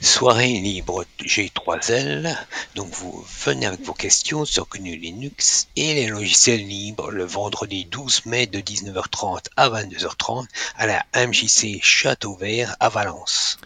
Soirée 0.00 0.54
libre 0.54 1.04
G3L, 1.20 2.36
donc 2.74 2.88
vous 2.88 3.24
venez 3.44 3.66
avec 3.66 3.82
vos 3.82 3.92
questions 3.92 4.44
sur 4.44 4.66
GNU 4.68 4.96
Linux 4.96 5.68
et 5.76 5.94
les 5.94 6.08
logiciels 6.08 6.66
libres 6.66 7.12
le 7.12 7.24
vendredi 7.24 7.84
12 7.84 8.26
mai 8.26 8.48
de 8.48 8.58
19h30 8.58 9.46
à 9.56 9.68
22h30 9.68 10.46
à 10.76 10.86
la 10.88 11.06
MJC 11.14 11.80
Château 11.80 12.34
Vert 12.34 12.74
à 12.80 12.88
Valence. 12.88 13.60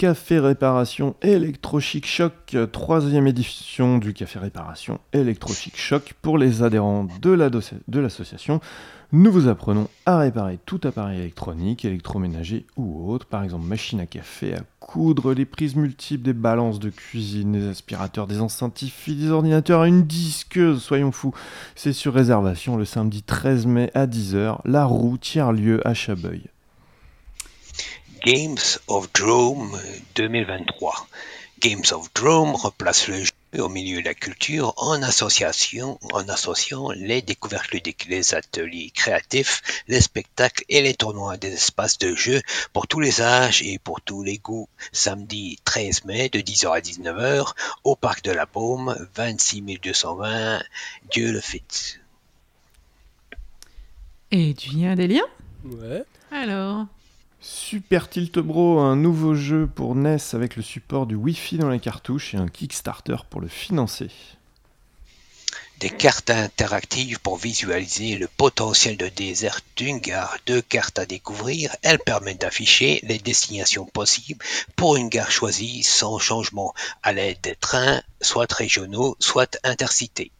Café 0.00 0.38
Réparation 0.38 1.14
Electrochic 1.20 2.06
Choc, 2.06 2.56
troisième 2.72 3.26
édition 3.26 3.98
du 3.98 4.14
Café 4.14 4.38
Réparation 4.38 4.98
Electrochic 5.12 5.76
Choc 5.76 6.14
pour 6.22 6.38
les 6.38 6.62
adhérents 6.62 7.06
de 7.20 8.00
l'association. 8.00 8.62
Nous 9.12 9.30
vous 9.30 9.46
apprenons 9.46 9.88
à 10.06 10.16
réparer 10.16 10.58
tout 10.64 10.80
appareil 10.84 11.20
électronique, 11.20 11.84
électroménager 11.84 12.64
ou 12.78 13.12
autre, 13.12 13.26
par 13.26 13.44
exemple 13.44 13.66
machine 13.66 14.00
à 14.00 14.06
café, 14.06 14.54
à 14.54 14.60
coudre, 14.78 15.34
les 15.34 15.44
prises 15.44 15.76
multiples, 15.76 16.24
des 16.24 16.32
balances 16.32 16.78
de 16.78 16.88
cuisine, 16.88 17.52
des 17.52 17.68
aspirateurs, 17.68 18.26
des 18.26 18.40
enceintes 18.40 18.82
des 19.06 19.30
ordinateurs, 19.30 19.84
une 19.84 20.06
disqueuse, 20.06 20.82
soyons 20.82 21.12
fous. 21.12 21.34
C'est 21.74 21.92
sur 21.92 22.14
réservation 22.14 22.78
le 22.78 22.86
samedi 22.86 23.22
13 23.22 23.66
mai 23.66 23.90
à 23.92 24.06
10h, 24.06 24.60
la 24.64 24.86
roue 24.86 25.18
tiers-lieu 25.18 25.86
à 25.86 25.92
Chabeuil. 25.92 26.44
Games 28.22 28.78
of 28.86 29.10
Drome 29.14 29.80
2023. 30.14 31.06
Games 31.58 31.90
of 31.92 32.12
Drome 32.12 32.54
replace 32.54 33.08
le 33.08 33.24
jeu 33.24 33.32
au 33.58 33.70
milieu 33.70 34.00
de 34.00 34.04
la 34.04 34.14
culture 34.14 34.74
en 34.76 35.02
association, 35.02 35.98
en 36.12 36.28
associant 36.28 36.90
les 36.90 37.22
découvertes 37.22 37.70
ludiques, 37.70 38.06
les 38.10 38.34
ateliers 38.34 38.90
créatifs, 38.90 39.62
les 39.88 40.02
spectacles 40.02 40.64
et 40.68 40.82
les 40.82 40.92
tournois 40.92 41.38
des 41.38 41.54
espaces 41.54 41.96
de 41.96 42.14
jeu 42.14 42.42
pour 42.74 42.86
tous 42.86 43.00
les 43.00 43.22
âges 43.22 43.62
et 43.62 43.78
pour 43.78 44.02
tous 44.02 44.22
les 44.22 44.36
goûts. 44.36 44.68
Samedi 44.92 45.58
13 45.64 46.04
mai 46.04 46.28
de 46.28 46.40
10h 46.40 46.76
à 46.76 46.80
19h 46.80 47.54
au 47.84 47.96
parc 47.96 48.22
de 48.22 48.32
la 48.32 48.44
Baume, 48.44 48.94
26 49.14 49.78
220 49.82 50.62
Dieu 51.10 51.32
le 51.32 51.40
fit. 51.40 51.96
Et 54.30 54.52
tu 54.52 54.68
viens 54.70 54.94
des 54.94 55.08
liens 55.08 55.28
Ouais. 55.64 56.04
Alors? 56.30 56.86
Super 57.42 58.10
Tilt 58.10 58.38
Bro, 58.38 58.80
un 58.80 58.96
nouveau 58.96 59.34
jeu 59.34 59.66
pour 59.66 59.94
NES 59.94 60.18
avec 60.34 60.56
le 60.56 60.62
support 60.62 61.06
du 61.06 61.14
Wi-Fi 61.14 61.56
dans 61.56 61.70
les 61.70 61.80
cartouches 61.80 62.34
et 62.34 62.36
un 62.36 62.48
Kickstarter 62.48 63.16
pour 63.30 63.40
le 63.40 63.48
financer. 63.48 64.10
Des 65.78 65.88
cartes 65.88 66.28
interactives 66.28 67.18
pour 67.20 67.38
visualiser 67.38 68.18
le 68.18 68.28
potentiel 68.28 68.98
de 68.98 69.08
désert 69.08 69.60
d'une 69.76 69.96
gare. 69.96 70.36
Deux 70.44 70.60
cartes 70.60 70.98
à 70.98 71.06
découvrir. 71.06 71.74
Elles 71.80 71.98
permettent 71.98 72.42
d'afficher 72.42 73.00
les 73.04 73.18
destinations 73.18 73.86
possibles 73.86 74.44
pour 74.76 74.96
une 74.96 75.08
gare 75.08 75.30
choisie 75.30 75.82
sans 75.82 76.18
changement 76.18 76.74
à 77.02 77.14
l'aide 77.14 77.40
des 77.42 77.56
trains, 77.56 78.02
soit 78.20 78.52
régionaux, 78.52 79.16
soit 79.18 79.58
intercités. 79.64 80.30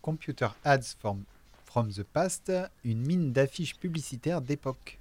Computer 0.00 0.48
Ads 0.64 0.96
from, 0.98 1.22
from 1.64 1.92
the 1.92 2.02
Past, 2.02 2.50
une 2.84 3.06
mine 3.06 3.32
d'affiches 3.32 3.76
publicitaires 3.76 4.40
d'époque. 4.40 4.98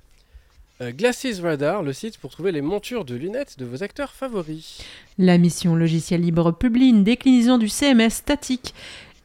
Euh, 0.82 0.92
Glasses 0.92 1.40
Radar, 1.44 1.84
le 1.84 1.94
site 1.94 2.18
pour 2.18 2.32
trouver 2.32 2.52
les 2.52 2.62
montures 2.62 3.06
de 3.06 3.14
lunettes 3.14 3.60
de 3.60 3.66
vos 3.66 3.84
acteurs 3.84 4.14
favoris. 4.14 4.80
La 5.20 5.38
mission 5.38 5.76
logiciel 5.76 6.22
libre 6.22 6.52
publie 6.52 6.90
une 6.90 7.04
déclinaison 7.04 7.60
du 7.60 7.70
CMS 7.70 8.10
statique 8.10 8.74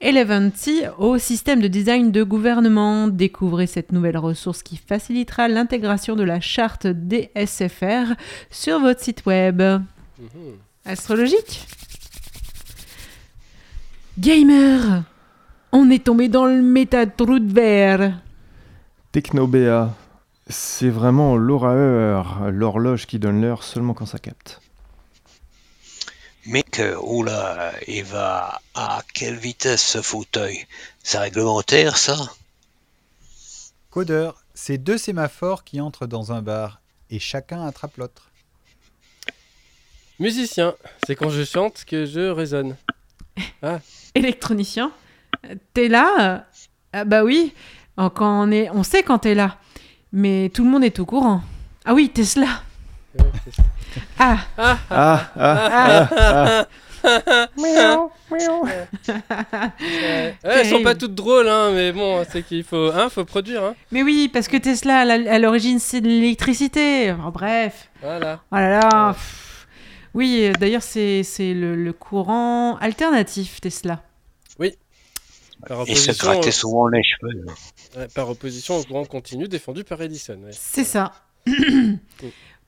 Eleventy 0.03 0.83
au 0.99 1.17
système 1.17 1.63
de 1.63 1.69
design 1.69 2.13
de 2.13 2.23
gouvernement. 2.23 3.09
Découvrez 3.09 3.67
cette 3.67 3.93
nouvelle 3.93 4.19
ressource 4.19 4.63
qui 4.63 4.77
facilitera 4.77 5.49
l'intégration 5.49 6.15
de 6.15 6.25
la 6.25 6.41
charte 6.41 6.87
DSFR 6.87 8.13
sur 8.51 8.79
votre 8.81 9.01
site 9.01 9.25
web. 9.25 9.63
Mhm. 9.63 10.59
Astrologique 10.85 11.67
Gamer 14.19 15.05
On 15.73 15.89
est 15.91 16.05
tombé 16.05 16.29
dans 16.29 16.45
le 16.45 16.61
méta 16.61 17.07
trou 17.07 17.39
de 17.39 17.51
verre. 17.51 18.21
Technobéa, 19.13 19.95
c'est 20.49 20.91
vraiment 20.91 21.37
l'horreur, 21.37 22.51
l'horloge 22.51 23.07
qui 23.07 23.19
donne 23.19 23.41
l'heure 23.41 23.63
seulement 23.63 23.95
quand 23.95 24.07
ça 24.07 24.19
capte. 24.19 24.61
Mais 26.47 26.63
que, 26.63 26.97
oula, 27.03 27.73
il 27.89 28.05
va 28.05 28.61
à 28.75 29.03
quelle 29.13 29.37
vitesse 29.37 29.85
ce 29.85 30.01
fauteuil? 30.01 30.65
C'est 31.03 31.19
réglementaire 31.19 31.97
ça? 31.97 32.17
Codeur, 33.91 34.45
c'est 34.55 34.79
deux 34.79 34.99
sémaphores 34.99 35.65
qui 35.65 35.81
entrent 35.81 36.07
dans 36.07 36.33
un 36.33 36.43
bar 36.43 36.81
et 37.11 37.19
chacun 37.19 37.67
attrape 37.67 37.97
l'autre. 37.97 38.31
Musicien, 40.21 40.75
c'est 41.05 41.17
quand 41.17 41.31
je 41.31 41.45
chante 41.45 41.85
que 41.85 42.07
je 42.07 42.31
résonne. 42.31 42.77
Électronicien 44.15 44.93
T'es 45.75 45.89
là? 45.89 46.47
Ah 46.93 47.05
Bah 47.05 47.25
oui, 47.25 47.53
quand 47.97 48.49
on, 48.49 48.51
est... 48.51 48.71
on 48.71 48.83
sait 48.83 49.03
quand 49.03 49.19
t'es 49.19 49.35
là. 49.35 49.59
Mais 50.13 50.51
tout 50.55 50.65
le 50.65 50.71
monde 50.71 50.85
est 50.85 50.99
au 51.01 51.05
courant. 51.07 51.43
Ah 51.85 51.95
oui, 51.95 52.09
Tesla. 52.11 52.63
Ah 54.19 54.39
Ah, 54.59 54.79
Ah, 54.91 55.21
ah, 55.37 56.09
ah, 56.11 56.67
ah. 57.05 57.47
ouais. 57.57 58.89
Ouais, 59.93 60.35
elles 60.43 60.67
sont 60.67 60.83
pas 60.83 60.95
toutes 60.95 61.15
drôles, 61.15 61.49
hein, 61.49 61.71
mais 61.73 61.93
bon, 61.93 62.25
c'est 62.31 62.43
qu'il 62.43 62.65
faut, 62.65 62.91
hein, 62.93 63.09
faut 63.09 63.25
produire, 63.25 63.63
hein. 63.65 63.75
Mais 63.93 64.03
oui, 64.03 64.29
parce 64.33 64.49
que 64.49 64.57
Tesla, 64.57 65.01
à 65.01 65.39
l'origine, 65.39 65.79
c'est 65.79 66.01
de 66.01 66.09
l'électricité. 66.09 67.13
Enfin, 67.13 67.31
bref. 67.31 67.89
Voilà. 68.03 68.41
Oh 68.51 68.57
là 68.57 68.81
là. 68.81 69.13
pff. 69.13 69.67
Oui, 70.15 70.47
euh, 70.47 70.53
d'ailleurs, 70.59 70.83
c'est 70.83 71.23
le, 71.39 71.77
le 71.77 71.93
courant 71.93 72.77
alternatif, 72.79 73.61
Tesla. 73.61 74.03
Par 74.57 74.86
Et 75.87 75.95
se 75.95 76.13
gratter 76.19 76.51
souvent 76.53 76.87
les 76.89 77.03
cheveux. 77.03 77.45
ouais, 77.97 78.09
par 78.15 78.29
opposition 78.31 78.77
au 78.79 78.85
courant 78.85 79.05
continu 79.05 79.49
défendu 79.49 79.85
par 79.85 80.01
Edison. 80.03 80.35
ouais. 80.45 80.51
C'est 80.53 80.85
ça. 80.85 81.13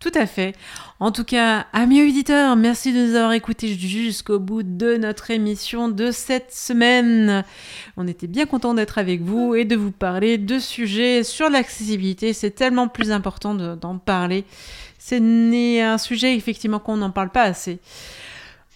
Tout 0.01 0.13
à 0.15 0.27
fait. 0.27 0.55
En 1.01 1.11
tout 1.11 1.25
cas, 1.25 1.67
amis 1.73 2.01
auditeurs, 2.09 2.55
merci 2.55 2.93
de 2.93 3.05
nous 3.05 3.17
avoir 3.17 3.33
écoutés 3.33 3.67
jusqu'au 3.77 4.39
bout 4.39 4.63
de 4.63 4.97
notre 4.97 5.33
émission 5.33 5.89
de 5.89 6.13
cette 6.13 6.55
semaine. 6.55 7.45
On 7.97 8.07
était 8.07 8.29
bien 8.29 8.47
content 8.47 8.75
d'être 8.75 8.99
avec 8.99 9.23
vous 9.23 9.57
et 9.57 9.65
de 9.65 9.75
vous 9.75 9.91
parler 9.91 10.39
de 10.39 10.61
sujets 10.61 11.25
sur 11.25 11.51
l'accessibilité. 11.51 12.33
C'est 12.33 12.53
tellement 12.53 12.87
plus 12.87 13.11
important 13.11 13.57
de- 13.57 13.75
d'en 13.75 13.99
parler. 13.99 14.45
C'est 15.01 15.19
un 15.83 15.99
sujet 15.99 16.37
effectivement 16.37 16.79
qu'on 16.79 16.99
n'en 16.99 17.11
parle 17.11 17.31
pas 17.31 17.43
assez. 17.43 17.81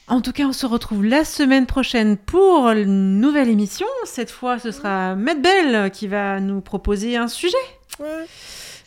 En 0.08 0.20
tout 0.20 0.32
cas, 0.32 0.44
on 0.44 0.52
se 0.52 0.66
retrouve 0.66 1.04
la 1.04 1.24
semaine 1.24 1.64
prochaine 1.66 2.16
pour 2.16 2.68
une 2.70 3.20
nouvelle 3.20 3.48
émission. 3.48 3.86
Cette 4.04 4.30
fois, 4.30 4.58
ce 4.58 4.70
sera 4.70 5.14
Matt 5.14 5.40
Bell 5.40 5.90
qui 5.90 6.06
va 6.08 6.40
nous 6.40 6.60
proposer 6.60 7.16
un 7.16 7.28
sujet. 7.28 7.56
Ouais. 7.98 8.26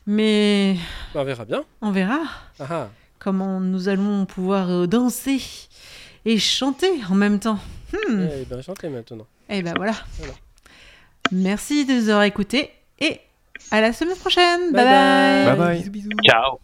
Mais 0.05 0.75
On 1.15 1.23
verra 1.23 1.45
bien. 1.45 1.63
on 1.81 1.91
verra 1.91 2.19
Ah 2.59 2.65
ah. 2.69 2.89
comment 3.17 3.59
nous 3.59 3.89
allons 3.89 4.25
pouvoir 4.25 4.69
euh, 4.69 4.85
danser 4.87 5.41
et 6.25 6.37
chanter 6.37 6.91
en 7.09 7.15
même 7.15 7.39
temps. 7.39 7.59
Hmm. 7.91 8.27
Eh 8.41 8.45
bien, 8.45 8.61
chantez 8.61 8.89
maintenant. 8.89 9.25
Et 9.49 9.63
ben 9.63 9.73
voilà. 9.75 9.93
Voilà. 10.19 10.33
Merci 11.31 11.85
de 11.85 11.93
nous 11.93 12.09
avoir 12.09 12.23
écoutés 12.23 12.69
et 12.99 13.19
à 13.71 13.81
la 13.81 13.93
semaine 13.93 14.17
prochaine. 14.17 14.71
Bye 14.71 14.83
bye. 14.83 15.45
bye. 15.45 15.45
Bye 15.45 15.57
bye. 15.57 15.77
Bisous, 15.77 15.91
bisous. 15.91 16.09
Ciao 16.23 16.59